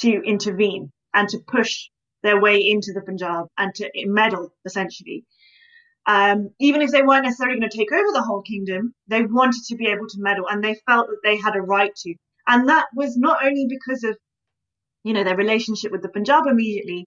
to 0.00 0.22
intervene 0.22 0.90
and 1.14 1.28
to 1.28 1.38
push 1.46 1.88
their 2.22 2.40
way 2.40 2.58
into 2.58 2.92
the 2.92 3.00
Punjab 3.00 3.46
and 3.56 3.74
to 3.76 3.90
meddle, 4.06 4.52
essentially. 4.64 5.24
Um, 6.06 6.50
even 6.58 6.80
if 6.80 6.90
they 6.90 7.02
weren't 7.02 7.24
necessarily 7.24 7.58
going 7.58 7.70
to 7.70 7.76
take 7.76 7.92
over 7.92 8.12
the 8.12 8.22
whole 8.22 8.42
kingdom, 8.42 8.94
they 9.08 9.22
wanted 9.22 9.62
to 9.68 9.76
be 9.76 9.86
able 9.86 10.08
to 10.08 10.20
meddle 10.20 10.48
and 10.48 10.64
they 10.64 10.74
felt 10.86 11.08
that 11.08 11.20
they 11.22 11.36
had 11.36 11.54
a 11.54 11.60
right 11.60 11.94
to. 11.96 12.14
And 12.46 12.68
that 12.68 12.86
was 12.94 13.16
not 13.16 13.44
only 13.44 13.66
because 13.68 14.04
of, 14.04 14.16
you 15.04 15.12
know, 15.12 15.22
their 15.22 15.36
relationship 15.36 15.92
with 15.92 16.02
the 16.02 16.08
Punjab 16.08 16.46
immediately, 16.46 17.06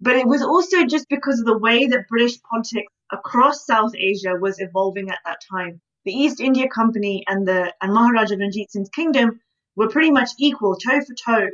but 0.00 0.16
it 0.16 0.26
was 0.26 0.42
also 0.42 0.84
just 0.84 1.08
because 1.08 1.40
of 1.40 1.46
the 1.46 1.58
way 1.58 1.86
that 1.86 2.08
British 2.08 2.40
politics 2.42 2.92
across 3.10 3.64
South 3.64 3.92
Asia 3.96 4.34
was 4.40 4.60
evolving 4.60 5.10
at 5.10 5.18
that 5.24 5.40
time. 5.50 5.80
The 6.04 6.12
East 6.12 6.40
India 6.40 6.68
Company 6.68 7.24
and 7.26 7.46
the 7.46 7.72
and 7.80 7.92
Maharaja 7.92 8.36
Ranjit 8.36 8.70
Singh's 8.70 8.90
kingdom 8.90 9.40
were 9.74 9.88
pretty 9.88 10.10
much 10.10 10.30
equal, 10.38 10.76
toe 10.76 11.00
for 11.00 11.14
toe, 11.14 11.50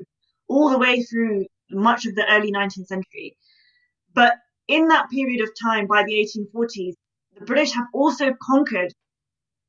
all 0.48 0.70
the 0.70 0.78
way 0.78 1.02
through 1.02 1.46
much 1.70 2.06
of 2.06 2.14
the 2.14 2.30
early 2.30 2.52
19th 2.52 2.86
century. 2.86 3.36
But 4.14 4.34
in 4.68 4.88
that 4.88 5.10
period 5.10 5.40
of 5.40 5.50
time, 5.60 5.86
by 5.86 6.04
the 6.04 6.14
1840s, 6.14 6.94
the 7.38 7.44
British 7.44 7.72
have 7.72 7.86
also 7.94 8.34
conquered 8.42 8.92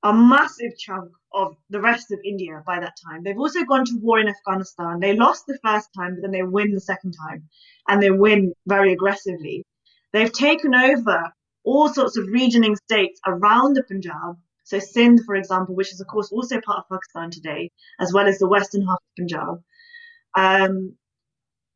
a 0.03 0.13
massive 0.13 0.77
chunk 0.77 1.11
of 1.33 1.55
the 1.69 1.79
rest 1.79 2.11
of 2.11 2.19
India 2.25 2.61
by 2.65 2.79
that 2.79 2.95
time. 3.07 3.23
They've 3.23 3.39
also 3.39 3.63
gone 3.63 3.85
to 3.85 3.99
war 4.01 4.19
in 4.19 4.27
Afghanistan. 4.27 4.99
They 4.99 5.15
lost 5.15 5.45
the 5.47 5.57
first 5.63 5.89
time, 5.97 6.15
but 6.15 6.21
then 6.21 6.31
they 6.31 6.43
win 6.43 6.73
the 6.73 6.81
second 6.81 7.15
time, 7.27 7.47
and 7.87 8.01
they 8.01 8.11
win 8.11 8.53
very 8.67 8.93
aggressively. 8.93 9.65
They've 10.11 10.31
taken 10.31 10.75
over 10.75 11.31
all 11.63 11.89
sorts 11.89 12.17
of 12.17 12.27
regioning 12.27 12.75
states 12.75 13.19
around 13.25 13.75
the 13.75 13.83
Punjab. 13.83 14.37
So 14.65 14.79
Sindh, 14.79 15.21
for 15.25 15.35
example, 15.35 15.75
which 15.75 15.91
is 15.93 16.01
of 16.01 16.07
course 16.07 16.31
also 16.31 16.59
part 16.61 16.79
of 16.79 16.89
Pakistan 16.89 17.31
today, 17.31 17.71
as 17.99 18.13
well 18.13 18.27
as 18.27 18.39
the 18.39 18.47
western 18.47 18.85
half 18.85 18.99
of 18.99 19.15
Punjab. 19.17 19.63
Um, 20.35 20.95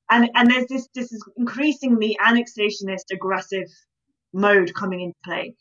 and 0.09 0.29
and 0.35 0.51
there's 0.51 0.67
this 0.67 0.87
this 0.93 1.11
is 1.11 1.23
increasingly 1.37 2.17
annexationist 2.21 3.11
aggressive 3.11 3.69
mode 4.33 4.73
coming 4.73 5.01
into 5.01 5.17
play. 5.23 5.55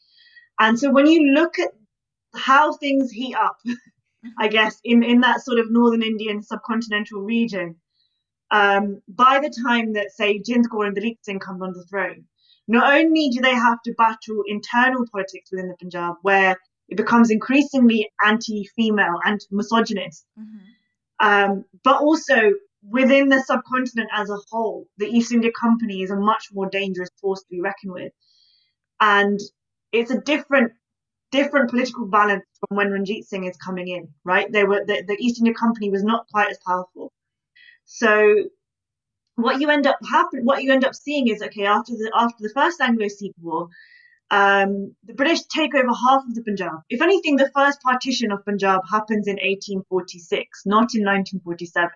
And 0.58 0.78
so 0.78 0.90
when 0.90 1.06
you 1.06 1.32
look 1.34 1.58
at 1.58 1.70
how 2.36 2.72
things 2.74 3.10
heat 3.10 3.34
up, 3.34 3.56
I 4.38 4.48
guess, 4.48 4.80
in, 4.84 5.02
in 5.02 5.20
that 5.20 5.44
sort 5.44 5.58
of 5.58 5.70
northern 5.70 6.02
Indian 6.02 6.40
subcontinental 6.40 7.24
region, 7.24 7.76
um, 8.50 9.00
by 9.08 9.40
the 9.40 9.52
time 9.66 9.92
that, 9.94 10.12
say, 10.12 10.38
Jind 10.38 10.64
Kaur 10.72 10.86
and 10.86 10.96
Dalip 10.96 11.18
Singh 11.22 11.40
come 11.40 11.62
on 11.62 11.72
the 11.72 11.84
throne, 11.84 12.24
not 12.68 12.92
only 12.92 13.28
do 13.28 13.40
they 13.40 13.54
have 13.54 13.80
to 13.82 13.94
battle 13.94 14.42
internal 14.46 15.04
politics 15.12 15.50
within 15.50 15.68
the 15.68 15.76
Punjab, 15.76 16.16
where 16.22 16.56
it 16.88 16.96
becomes 16.96 17.30
increasingly 17.30 18.08
anti-female 18.24 19.18
and 19.24 19.40
misogynist, 19.50 20.26
mm-hmm. 20.38 21.26
um, 21.26 21.64
but 21.84 22.00
also 22.00 22.52
within 22.88 23.28
the 23.28 23.42
subcontinent 23.42 24.08
as 24.12 24.30
a 24.30 24.38
whole, 24.50 24.86
the 24.98 25.06
East 25.06 25.32
India 25.32 25.50
Company 25.60 26.02
is 26.02 26.10
a 26.10 26.16
much 26.16 26.46
more 26.52 26.68
dangerous 26.70 27.10
force 27.20 27.40
to 27.40 27.46
be 27.50 27.60
reckoned 27.60 27.92
with, 27.92 28.12
and 29.00 29.40
it's 29.92 30.10
a 30.10 30.20
different 30.20 30.72
different 31.32 31.70
political 31.70 32.06
balance 32.06 32.44
from 32.60 32.76
when 32.76 32.90
Ranjit 32.90 33.24
Singh 33.24 33.44
is 33.44 33.56
coming 33.56 33.88
in. 33.88 34.08
Right, 34.24 34.50
they 34.50 34.64
were 34.64 34.84
the, 34.86 35.04
the 35.06 35.16
East 35.18 35.38
India 35.38 35.54
Company 35.54 35.90
was 35.90 36.04
not 36.04 36.26
quite 36.32 36.50
as 36.50 36.58
powerful, 36.66 37.12
so 37.84 38.44
what 39.36 39.60
you 39.60 39.70
end 39.70 39.86
up 39.86 39.98
happen, 40.10 40.44
what 40.44 40.62
you 40.62 40.72
end 40.72 40.84
up 40.84 40.94
seeing 40.94 41.28
is 41.28 41.42
okay 41.42 41.66
after 41.66 41.92
the 41.92 42.10
after 42.14 42.36
the 42.40 42.52
first 42.54 42.80
Anglo-Sikh 42.80 43.34
War, 43.40 43.68
um, 44.30 44.96
the 45.04 45.14
British 45.14 45.42
take 45.44 45.74
over 45.74 45.88
half 45.88 46.22
of 46.26 46.34
the 46.34 46.42
Punjab. 46.42 46.80
If 46.90 47.00
anything, 47.00 47.36
the 47.36 47.50
first 47.54 47.80
partition 47.82 48.32
of 48.32 48.44
Punjab 48.44 48.80
happens 48.90 49.28
in 49.28 49.36
1846, 49.36 50.62
not 50.66 50.94
in 50.94 51.04
1947. 51.04 51.90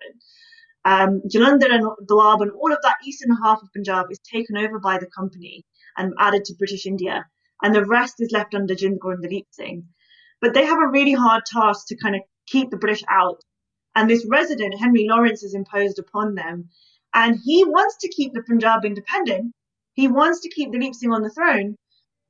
Um, 0.83 1.21
Jalandhar 1.27 1.71
and 1.71 2.07
Doab 2.07 2.41
and 2.41 2.51
all 2.51 2.71
of 2.71 2.79
that 2.83 2.97
eastern 3.05 3.35
half 3.43 3.61
of 3.61 3.73
Punjab 3.73 4.07
is 4.09 4.19
taken 4.19 4.57
over 4.57 4.79
by 4.79 4.97
the 4.97 5.07
company 5.07 5.65
and 5.97 6.13
added 6.19 6.45
to 6.45 6.55
British 6.55 6.85
India, 6.85 7.25
and 7.63 7.73
the 7.73 7.85
rest 7.85 8.15
is 8.19 8.31
left 8.31 8.55
under 8.55 8.75
Jind 8.75 8.99
Kaur 8.99 9.13
and 9.13 9.23
Dalip 9.23 9.45
Singh. 9.51 9.87
But 10.41 10.53
they 10.53 10.65
have 10.65 10.79
a 10.81 10.91
really 10.91 11.13
hard 11.13 11.45
task 11.45 11.87
to 11.87 11.97
kind 11.97 12.15
of 12.15 12.21
keep 12.47 12.69
the 12.69 12.77
British 12.77 13.03
out. 13.09 13.41
And 13.95 14.09
this 14.09 14.25
resident, 14.29 14.79
Henry 14.79 15.07
Lawrence, 15.07 15.43
is 15.43 15.53
imposed 15.53 15.99
upon 15.99 16.35
them. 16.35 16.69
And 17.13 17.37
he 17.43 17.63
wants 17.65 17.97
to 17.97 18.09
keep 18.09 18.33
the 18.33 18.43
Punjab 18.43 18.85
independent. 18.85 19.53
He 19.93 20.07
wants 20.07 20.39
to 20.41 20.49
keep 20.49 20.71
Dalip 20.71 20.95
Singh 20.95 21.11
on 21.11 21.21
the 21.21 21.29
throne. 21.29 21.75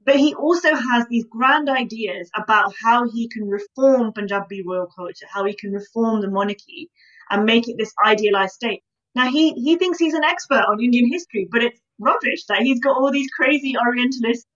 But 0.03 0.15
he 0.15 0.33
also 0.33 0.73
has 0.73 1.05
these 1.07 1.25
grand 1.25 1.69
ideas 1.69 2.29
about 2.35 2.73
how 2.81 3.07
he 3.07 3.29
can 3.29 3.47
reform 3.47 4.11
Punjabi 4.13 4.63
royal 4.65 4.87
culture, 4.87 5.27
how 5.29 5.45
he 5.45 5.53
can 5.53 5.71
reform 5.71 6.21
the 6.21 6.29
monarchy 6.29 6.89
and 7.29 7.45
make 7.45 7.69
it 7.69 7.77
this 7.77 7.93
idealized 8.03 8.53
state. 8.53 8.81
Now 9.13 9.29
he 9.29 9.51
he 9.53 9.75
thinks 9.75 9.99
he's 9.99 10.15
an 10.15 10.23
expert 10.23 10.65
on 10.67 10.81
Indian 10.81 11.11
history, 11.11 11.47
but 11.51 11.63
it's 11.63 11.79
rubbish 11.99 12.45
that 12.45 12.63
he's 12.63 12.79
got 12.79 12.97
all 12.97 13.11
these 13.11 13.29
crazy 13.29 13.77
Orientalist, 13.77 14.47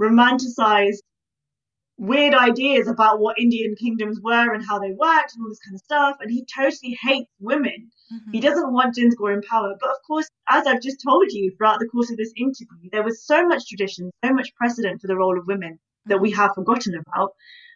romanticized, 0.00 0.98
weird 1.98 2.32
ideas 2.34 2.86
about 2.86 3.18
what 3.18 3.38
Indian 3.38 3.74
kingdoms 3.74 4.20
were 4.22 4.54
and 4.54 4.64
how 4.64 4.78
they 4.78 4.92
worked 4.92 5.34
and 5.34 5.42
all 5.42 5.48
this 5.48 5.58
kind 5.58 5.74
of 5.74 5.80
stuff. 5.80 6.16
And 6.20 6.30
he 6.30 6.44
totally 6.44 6.96
hates 7.02 7.30
women. 7.40 7.90
Mm-hmm. 8.12 8.32
He 8.32 8.40
doesn't 8.40 8.72
want 8.72 8.96
Kaur 8.96 9.34
in 9.34 9.42
power. 9.42 9.74
But 9.80 9.90
of 9.90 9.96
course, 10.06 10.28
as 10.48 10.66
I've 10.66 10.80
just 10.80 11.02
told 11.06 11.30
you 11.30 11.52
throughout 11.56 11.80
the 11.80 11.88
course 11.88 12.10
of 12.10 12.16
this 12.16 12.32
interview, 12.36 12.90
there 12.90 13.02
was 13.02 13.24
so 13.24 13.46
much 13.46 13.68
tradition, 13.68 14.10
so 14.24 14.32
much 14.32 14.54
precedent 14.54 15.00
for 15.00 15.08
the 15.08 15.16
role 15.16 15.38
of 15.38 15.46
women 15.46 15.72
mm-hmm. 15.72 16.10
that 16.10 16.20
we 16.20 16.30
have 16.30 16.54
forgotten 16.54 16.94
about, 16.94 17.32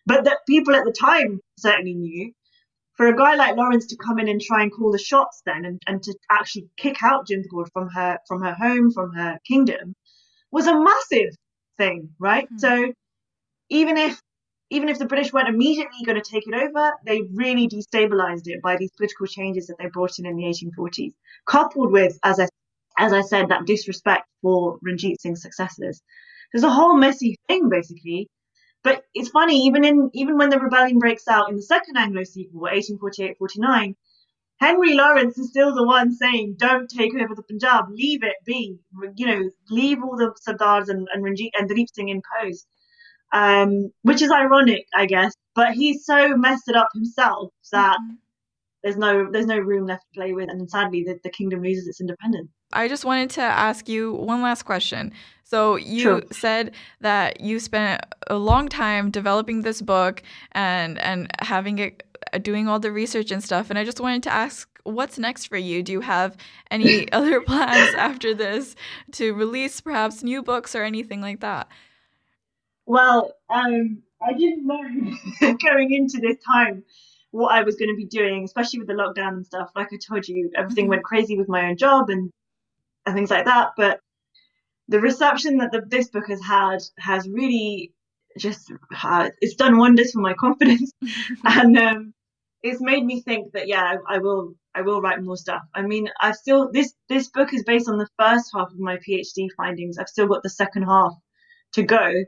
but 0.07 0.25
that 0.25 0.47
people 0.47 0.75
at 0.75 0.85
the 0.85 0.93
time 0.93 1.41
certainly 1.59 1.95
knew 1.95 2.33
for 2.95 3.07
a 3.07 3.17
guy 3.17 3.35
like 3.35 3.57
Lawrence 3.57 3.87
to 3.87 3.97
come 3.97 4.19
in 4.19 4.29
and 4.29 4.41
try 4.41 4.63
and 4.63 4.73
call 4.73 4.93
the 4.93 4.99
shots 4.99 5.43
then 5.45 5.65
and, 5.65 5.81
and 5.87 6.03
to 6.03 6.15
actually 6.31 6.69
kick 6.77 7.03
out 7.03 7.27
Kaur 7.27 7.67
from 7.73 7.89
her 7.89 8.19
from 8.29 8.43
her 8.43 8.55
home, 8.55 8.93
from 8.93 9.13
her 9.15 9.39
kingdom, 9.47 9.95
was 10.51 10.67
a 10.67 10.79
massive 10.79 11.35
thing, 11.79 12.11
right? 12.19 12.47
Mm-hmm. 12.47 12.59
So 12.59 12.93
even 13.71 13.97
if 13.97 14.21
even 14.71 14.89
if 14.89 14.99
the 14.99 15.07
British 15.07 15.33
weren't 15.33 15.49
immediately 15.49 16.05
going 16.07 16.21
to 16.21 16.31
take 16.31 16.47
it 16.47 16.55
over, 16.55 16.93
they 17.05 17.23
really 17.35 17.69
destabilized 17.69 18.47
it 18.47 18.63
by 18.63 18.77
these 18.77 18.91
political 18.97 19.27
changes 19.27 19.67
that 19.67 19.77
they 19.79 19.87
brought 19.87 20.19
in 20.19 20.25
in 20.27 20.37
the 20.37 20.45
1840s, 20.45 21.13
coupled 21.47 21.93
with, 21.93 22.19
as 22.25 22.41
I 22.41 22.49
as 22.99 23.13
I 23.13 23.23
said, 23.23 23.49
that 23.49 23.67
disrespect 23.67 24.27
for 24.43 24.79
Ranjit 24.83 25.21
Singh's 25.21 25.43
successors. 25.43 26.01
There's 26.53 26.65
a 26.65 26.71
whole 26.71 26.95
messy 26.95 27.39
thing 27.49 27.69
basically 27.69 28.29
but 28.83 29.05
it's 29.15 29.29
funny, 29.29 29.67
even 29.67 29.85
in 29.85 30.11
even 30.13 30.37
when 30.37 30.51
the 30.51 30.59
rebellion 30.59 30.99
breaks 30.99 31.29
out 31.29 31.49
in 31.49 31.57
the 31.57 31.63
Second 31.63 31.97
Anglo-Sikh 31.97 32.49
War, 32.53 32.71
1848-49, 32.71 33.95
Henry 34.61 34.95
Lawrence 34.95 35.39
is 35.39 35.51
still 35.51 35.75
the 35.75 35.85
one 35.85 36.13
saying, 36.13 36.57
"Don't 36.59 36.89
take 36.89 37.15
over 37.15 37.35
the 37.35 37.43
Punjab, 37.43 37.87
leave 37.91 38.23
it 38.23 38.37
be. 38.45 38.79
You 39.17 39.27
know, 39.27 39.51
leave 39.71 40.03
all 40.03 40.17
the 40.17 40.35
Sardars 40.47 40.89
and 40.89 41.09
and 41.13 41.25
Ranjit 41.25 41.51
and 41.59 41.69
Dalip 41.69 41.89
Singh 41.93 42.09
in 42.09 42.23
post." 42.41 42.67
Um, 43.33 43.93
which 44.03 44.23
is 44.23 44.31
ironic, 44.31 44.87
I 44.95 45.07
guess. 45.07 45.35
But 45.55 45.73
he's 45.73 46.05
so 46.05 46.37
messed 46.37 46.69
it 46.69 46.77
up 46.77 46.89
himself 46.95 47.53
that 47.73 47.97
mm-hmm. 47.97 48.15
There's 48.83 48.97
no 48.97 49.31
there's 49.31 49.47
no 49.47 49.59
room 49.59 49.87
left 49.87 50.05
to 50.13 50.21
play 50.21 50.33
with, 50.33 50.49
and 50.49 50.69
sadly, 50.69 51.05
the, 51.05 51.19
the 51.23 51.31
kingdom 51.31 51.63
loses 51.63 51.87
its 51.87 52.01
independence. 52.01 52.51
I 52.73 52.89
just 52.89 53.05
wanted 53.05 53.31
to 53.31 53.43
ask 53.43 53.89
you 53.89 54.13
one 54.15 54.43
last 54.43 54.65
question. 54.65 55.13
So 55.45 55.77
you 55.77 56.01
sure. 56.01 56.23
said 56.31 56.73
that 57.01 57.41
you 57.41 57.61
spent 57.61 58.03
a 58.29 58.37
long 58.37 58.69
time 58.69 59.11
developing 59.11 59.63
this 59.63 59.83
book 59.83 60.23
and 60.53 60.99
and 60.99 61.31
having 61.41 61.79
it 61.79 62.03
uh, 62.33 62.39
doing 62.39 62.69
all 62.69 62.81
the 62.81 62.91
research 62.91 63.31
and 63.31 63.45
stuff 63.45 63.69
and 63.69 63.79
I 63.79 63.85
just 63.85 64.01
wanted 64.01 64.23
to 64.25 64.33
ask 64.33 64.69
what's 64.85 65.19
next 65.19 65.47
for 65.47 65.57
you? 65.57 65.83
Do 65.83 65.93
you 65.93 66.01
have 66.01 66.37
any 66.71 67.11
other 67.13 67.41
plans 67.41 67.95
after 67.95 68.35
this 68.35 68.75
to 69.13 69.35
release 69.35 69.81
perhaps 69.81 70.23
new 70.23 70.43
books 70.43 70.75
or 70.75 70.83
anything 70.83 71.21
like 71.21 71.41
that? 71.41 71.69
Well, 72.87 73.33
um, 73.49 74.03
I 74.21 74.33
didn't 74.33 74.67
know 74.67 75.55
going 75.63 75.93
into 75.93 76.19
this 76.21 76.39
time 76.45 76.85
what 77.33 77.53
I 77.53 77.63
was 77.63 77.77
going 77.77 77.91
to 77.91 77.97
be 77.97 78.05
doing, 78.05 78.45
especially 78.45 78.79
with 78.79 78.89
the 78.89 78.95
lockdown 78.95 79.35
and 79.35 79.47
stuff. 79.47 79.71
Like 79.75 79.89
I 79.93 79.97
told 79.97 80.29
you, 80.29 80.51
everything 80.55 80.85
mm-hmm. 80.85 80.91
went 80.91 81.05
crazy 81.05 81.37
with 81.37 81.49
my 81.49 81.69
own 81.69 81.77
job 81.77 82.09
and 82.09 82.31
and 83.05 83.15
things 83.15 83.31
like 83.31 83.47
that. 83.47 83.71
But 83.77 84.01
the 84.89 85.01
reception 85.01 85.57
that 85.59 85.73
the, 85.73 85.81
this 85.81 86.09
book 86.09 86.29
has 86.29 86.43
had 86.43 86.79
has 86.99 87.29
really 87.29 87.93
just 88.39 88.71
uh, 89.03 89.31
it's 89.41 89.57
done 89.57 89.79
wonders 89.79 90.13
for 90.13 90.21
my 90.21 90.35
confidence, 90.39 90.93
and 91.45 91.77
um, 91.79 92.15
it's 92.63 92.81
made 92.81 93.05
me 93.05 93.21
think 93.23 93.53
that 93.53 93.67
yeah, 93.67 93.83
I, 93.83 94.17
I, 94.17 94.19
will 94.19 94.55
I 94.75 94.83
will 94.83 95.01
write 95.01 95.23
more 95.23 95.37
stuff. 95.37 95.63
I 95.75 95.83
mean, 95.83 96.09
I've 96.21 96.37
still 96.37 96.71
this 96.71 96.95
this 97.09 97.29
book 97.29 97.55
is 97.55 97.65
based 97.65 97.89
on 97.89 97.97
the 97.99 98.09
first 98.19 98.51
half 98.55 98.71
of 98.71 98.79
my 98.79 98.99
PhD 98.99 99.49
findings. 99.57 99.99
I've 99.99 100.09
still 100.09 100.27
got 100.27 100.43
the 100.43 100.51
second 100.51 100.85
half 100.85 101.15
to 101.73 101.83
go. 101.83 102.25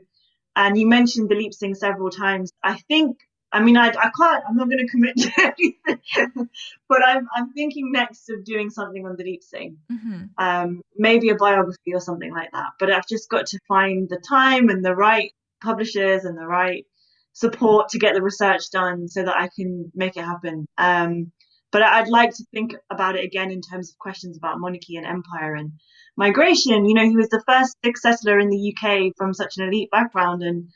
And 0.55 0.77
you 0.77 0.87
mentioned 0.87 1.29
Dalip 1.29 1.53
Singh 1.53 1.75
several 1.75 2.09
times. 2.09 2.51
I 2.63 2.75
think 2.87 3.17
I 3.55 3.61
mean, 3.61 3.77
I, 3.77 3.87
I 3.87 4.11
can't, 4.17 4.43
I'm 4.45 4.57
not 4.57 4.69
going 4.69 4.85
to 4.85 4.91
commit 4.91 5.15
to 5.15 5.31
anything, 5.87 6.49
but 6.89 7.01
I'm, 7.05 7.25
I'm 7.33 7.53
thinking 7.53 7.89
next 7.89 8.29
of 8.29 8.43
doing 8.43 8.69
something 8.69 9.05
on 9.05 9.15
Dalip 9.15 9.41
Singh, 9.41 9.77
mm-hmm. 9.89 10.23
um, 10.37 10.81
maybe 10.97 11.29
a 11.29 11.35
biography 11.35 11.93
or 11.93 12.01
something 12.01 12.33
like 12.33 12.51
that. 12.51 12.71
But 12.79 12.91
I've 12.91 13.07
just 13.07 13.29
got 13.29 13.45
to 13.47 13.59
find 13.65 14.09
the 14.09 14.21
time 14.27 14.67
and 14.67 14.83
the 14.83 14.93
right 14.93 15.31
publishers 15.63 16.25
and 16.25 16.37
the 16.37 16.45
right 16.45 16.85
support 17.31 17.87
to 17.89 17.97
get 17.97 18.13
the 18.13 18.21
research 18.21 18.71
done 18.71 19.07
so 19.07 19.23
that 19.23 19.37
I 19.37 19.47
can 19.55 19.89
make 19.95 20.17
it 20.17 20.25
happen. 20.25 20.65
Um, 20.77 21.31
but 21.71 21.81
I'd 21.81 22.09
like 22.09 22.31
to 22.31 22.45
think 22.53 22.75
about 22.91 23.15
it 23.15 23.23
again 23.23 23.51
in 23.51 23.61
terms 23.61 23.89
of 23.89 23.97
questions 23.99 24.35
about 24.35 24.59
monarchy 24.59 24.97
and 24.97 25.05
empire 25.05 25.55
and 25.55 25.71
migration. 26.17 26.85
You 26.85 26.93
know, 26.93 27.07
he 27.07 27.15
was 27.15 27.29
the 27.29 27.43
first 27.47 27.77
Sikh 27.85 27.97
settler 27.97 28.37
in 28.37 28.49
the 28.49 28.75
UK 28.75 29.13
from 29.15 29.33
such 29.33 29.55
an 29.57 29.69
elite 29.69 29.91
background 29.91 30.43
and 30.43 30.67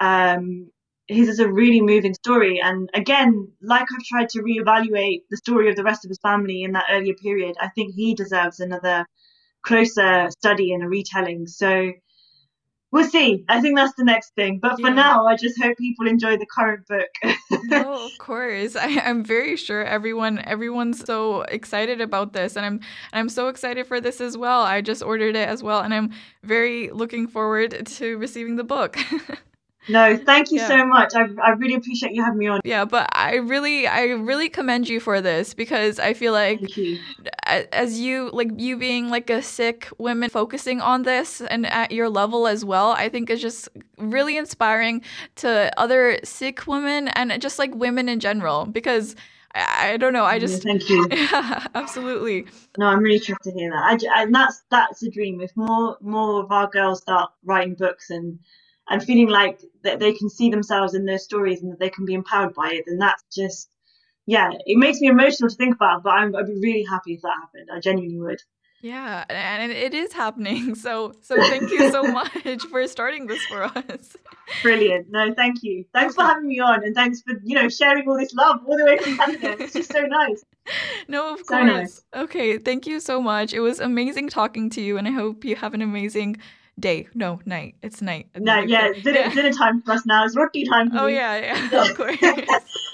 um, 0.00 0.70
his 1.08 1.28
is 1.28 1.38
a 1.38 1.48
really 1.48 1.80
moving 1.80 2.14
story. 2.14 2.60
And 2.60 2.90
again, 2.94 3.48
like 3.62 3.86
I've 3.92 4.04
tried 4.04 4.28
to 4.30 4.42
reevaluate 4.42 5.22
the 5.30 5.36
story 5.36 5.70
of 5.70 5.76
the 5.76 5.84
rest 5.84 6.04
of 6.04 6.08
his 6.08 6.18
family 6.18 6.62
in 6.62 6.72
that 6.72 6.86
earlier 6.90 7.14
period, 7.14 7.56
I 7.60 7.68
think 7.68 7.94
he 7.94 8.14
deserves 8.14 8.60
another 8.60 9.06
closer 9.62 10.30
study 10.30 10.72
and 10.72 10.82
a 10.82 10.88
retelling. 10.88 11.46
So 11.46 11.92
we'll 12.90 13.08
see. 13.08 13.44
I 13.48 13.60
think 13.60 13.76
that's 13.76 13.94
the 13.96 14.04
next 14.04 14.34
thing. 14.34 14.58
But 14.58 14.80
for 14.80 14.88
yeah. 14.88 14.94
now, 14.94 15.26
I 15.26 15.36
just 15.36 15.62
hope 15.62 15.76
people 15.76 16.08
enjoy 16.08 16.38
the 16.38 16.46
current 16.46 16.86
book. 16.88 17.08
no, 17.64 18.06
of 18.06 18.18
course. 18.18 18.74
I, 18.74 18.88
am 18.88 19.22
very 19.22 19.56
sure 19.56 19.84
everyone 19.84 20.38
everyone's 20.40 21.04
so 21.04 21.42
excited 21.42 22.00
about 22.00 22.32
this, 22.32 22.56
and 22.56 22.66
I'm 22.66 22.80
I'm 23.12 23.28
so 23.28 23.48
excited 23.48 23.86
for 23.86 24.00
this 24.00 24.20
as 24.20 24.36
well. 24.36 24.62
I 24.62 24.80
just 24.80 25.02
ordered 25.02 25.36
it 25.36 25.48
as 25.48 25.62
well, 25.62 25.80
and 25.80 25.94
I'm 25.94 26.10
very 26.42 26.90
looking 26.90 27.26
forward 27.26 27.86
to 27.86 28.18
receiving 28.18 28.56
the 28.56 28.64
book. 28.64 28.98
No, 29.88 30.16
thank 30.16 30.50
you 30.50 30.58
yeah. 30.58 30.68
so 30.68 30.86
much. 30.86 31.14
I, 31.14 31.26
I 31.42 31.50
really 31.50 31.74
appreciate 31.74 32.12
you 32.12 32.22
having 32.22 32.38
me 32.38 32.48
on. 32.48 32.60
Yeah, 32.64 32.84
but 32.84 33.08
I 33.12 33.36
really 33.36 33.86
I 33.86 34.04
really 34.04 34.48
commend 34.48 34.88
you 34.88 35.00
for 35.00 35.20
this 35.20 35.54
because 35.54 35.98
I 35.98 36.14
feel 36.14 36.32
like 36.32 36.76
you. 36.76 36.98
as 37.44 38.00
you 38.00 38.30
like 38.32 38.50
you 38.56 38.76
being 38.76 39.08
like 39.08 39.30
a 39.30 39.42
Sikh 39.42 39.88
woman 39.98 40.28
focusing 40.30 40.80
on 40.80 41.02
this 41.02 41.40
and 41.40 41.66
at 41.66 41.92
your 41.92 42.08
level 42.08 42.46
as 42.46 42.64
well, 42.64 42.92
I 42.92 43.08
think 43.08 43.30
is 43.30 43.40
just 43.40 43.68
really 43.98 44.36
inspiring 44.36 45.02
to 45.36 45.72
other 45.78 46.18
Sikh 46.24 46.66
women 46.66 47.08
and 47.08 47.40
just 47.40 47.58
like 47.58 47.74
women 47.74 48.08
in 48.08 48.20
general 48.20 48.66
because 48.66 49.14
I, 49.56 49.96
don't 49.96 50.12
know. 50.12 50.24
I 50.24 50.38
just 50.38 50.64
yeah, 50.64 50.72
thank 50.72 50.88
you. 50.90 51.08
Yeah, 51.10 51.66
absolutely. 51.74 52.46
No, 52.76 52.86
I'm 52.86 52.98
really 52.98 53.20
chuffed 53.20 53.40
to 53.44 53.52
hear 53.52 53.70
that. 53.70 54.02
I, 54.14 54.22
and 54.22 54.34
that's 54.34 54.62
that's 54.70 55.02
a 55.02 55.10
dream. 55.10 55.40
If 55.40 55.56
more 55.56 55.96
more 56.00 56.42
of 56.42 56.52
our 56.52 56.68
girls 56.68 57.02
start 57.02 57.30
writing 57.44 57.74
books 57.74 58.10
and 58.10 58.38
and 58.88 59.02
feeling 59.02 59.28
like 59.28 59.60
that 59.82 60.00
they 60.00 60.12
can 60.12 60.28
see 60.28 60.50
themselves 60.50 60.94
in 60.94 61.04
their 61.04 61.18
stories 61.18 61.62
and 61.62 61.72
that 61.72 61.78
they 61.78 61.90
can 61.90 62.04
be 62.04 62.14
empowered 62.14 62.54
by 62.54 62.70
it, 62.72 62.84
then 62.86 62.98
that's 62.98 63.22
just, 63.34 63.68
yeah, 64.26 64.50
it 64.52 64.78
makes 64.78 65.00
me 65.00 65.08
emotional 65.08 65.50
to 65.50 65.56
think 65.56 65.74
about, 65.74 66.02
but 66.02 66.10
I'm, 66.10 66.34
I'd 66.34 66.46
be 66.46 66.58
really 66.60 66.84
happy 66.84 67.14
if 67.14 67.22
that 67.22 67.34
happened. 67.40 67.68
I 67.72 67.80
genuinely 67.80 68.18
would. 68.20 68.42
Yeah, 68.82 69.24
and 69.28 69.72
it 69.72 69.94
is 69.94 70.12
happening. 70.12 70.74
So, 70.86 71.14
so 71.22 71.34
thank 71.36 71.70
you 71.70 71.90
so 71.90 72.02
much 72.12 72.62
for 72.70 72.86
starting 72.86 73.26
this 73.26 73.42
for 73.46 73.64
us. 73.64 74.16
Brilliant. 74.62 75.06
No, 75.10 75.34
thank 75.34 75.62
you. 75.62 75.84
Thanks 75.92 76.14
for 76.14 76.22
having 76.22 76.46
me 76.46 76.60
on, 76.60 76.84
and 76.84 76.94
thanks 76.94 77.22
for 77.22 77.34
you 77.42 77.56
know 77.56 77.68
sharing 77.68 78.06
all 78.06 78.16
this 78.16 78.32
love 78.34 78.60
all 78.66 78.76
the 78.76 78.84
way 78.84 78.98
from 78.98 79.16
Canada. 79.16 79.56
It's 79.58 79.72
just 79.72 79.92
so 79.92 80.02
nice. 80.02 80.44
No, 81.08 81.32
of 81.32 81.38
so 81.38 81.44
course. 81.44 81.64
Nice. 81.64 82.02
Okay, 82.14 82.58
thank 82.58 82.88
you 82.88 82.98
so 82.98 83.22
much. 83.22 83.54
It 83.54 83.60
was 83.60 83.78
amazing 83.78 84.28
talking 84.28 84.68
to 84.70 84.80
you, 84.80 84.98
and 84.98 85.06
I 85.06 85.12
hope 85.12 85.44
you 85.44 85.54
have 85.54 85.74
an 85.74 85.82
amazing 85.82 86.38
day. 86.78 87.08
No, 87.14 87.40
night. 87.44 87.74
It's 87.82 88.02
night. 88.02 88.28
Night, 88.36 88.68
yeah. 88.68 88.92
Dinner, 88.92 89.20
yeah. 89.20 89.34
dinner 89.34 89.52
time 89.52 89.82
for 89.82 89.92
us 89.92 90.06
now. 90.06 90.24
It's 90.24 90.36
roti 90.36 90.64
time. 90.64 90.90
oh, 90.94 91.06
yeah, 91.06 91.36
yeah. 91.36 91.82
Of 91.90 91.96
course. 91.96 92.16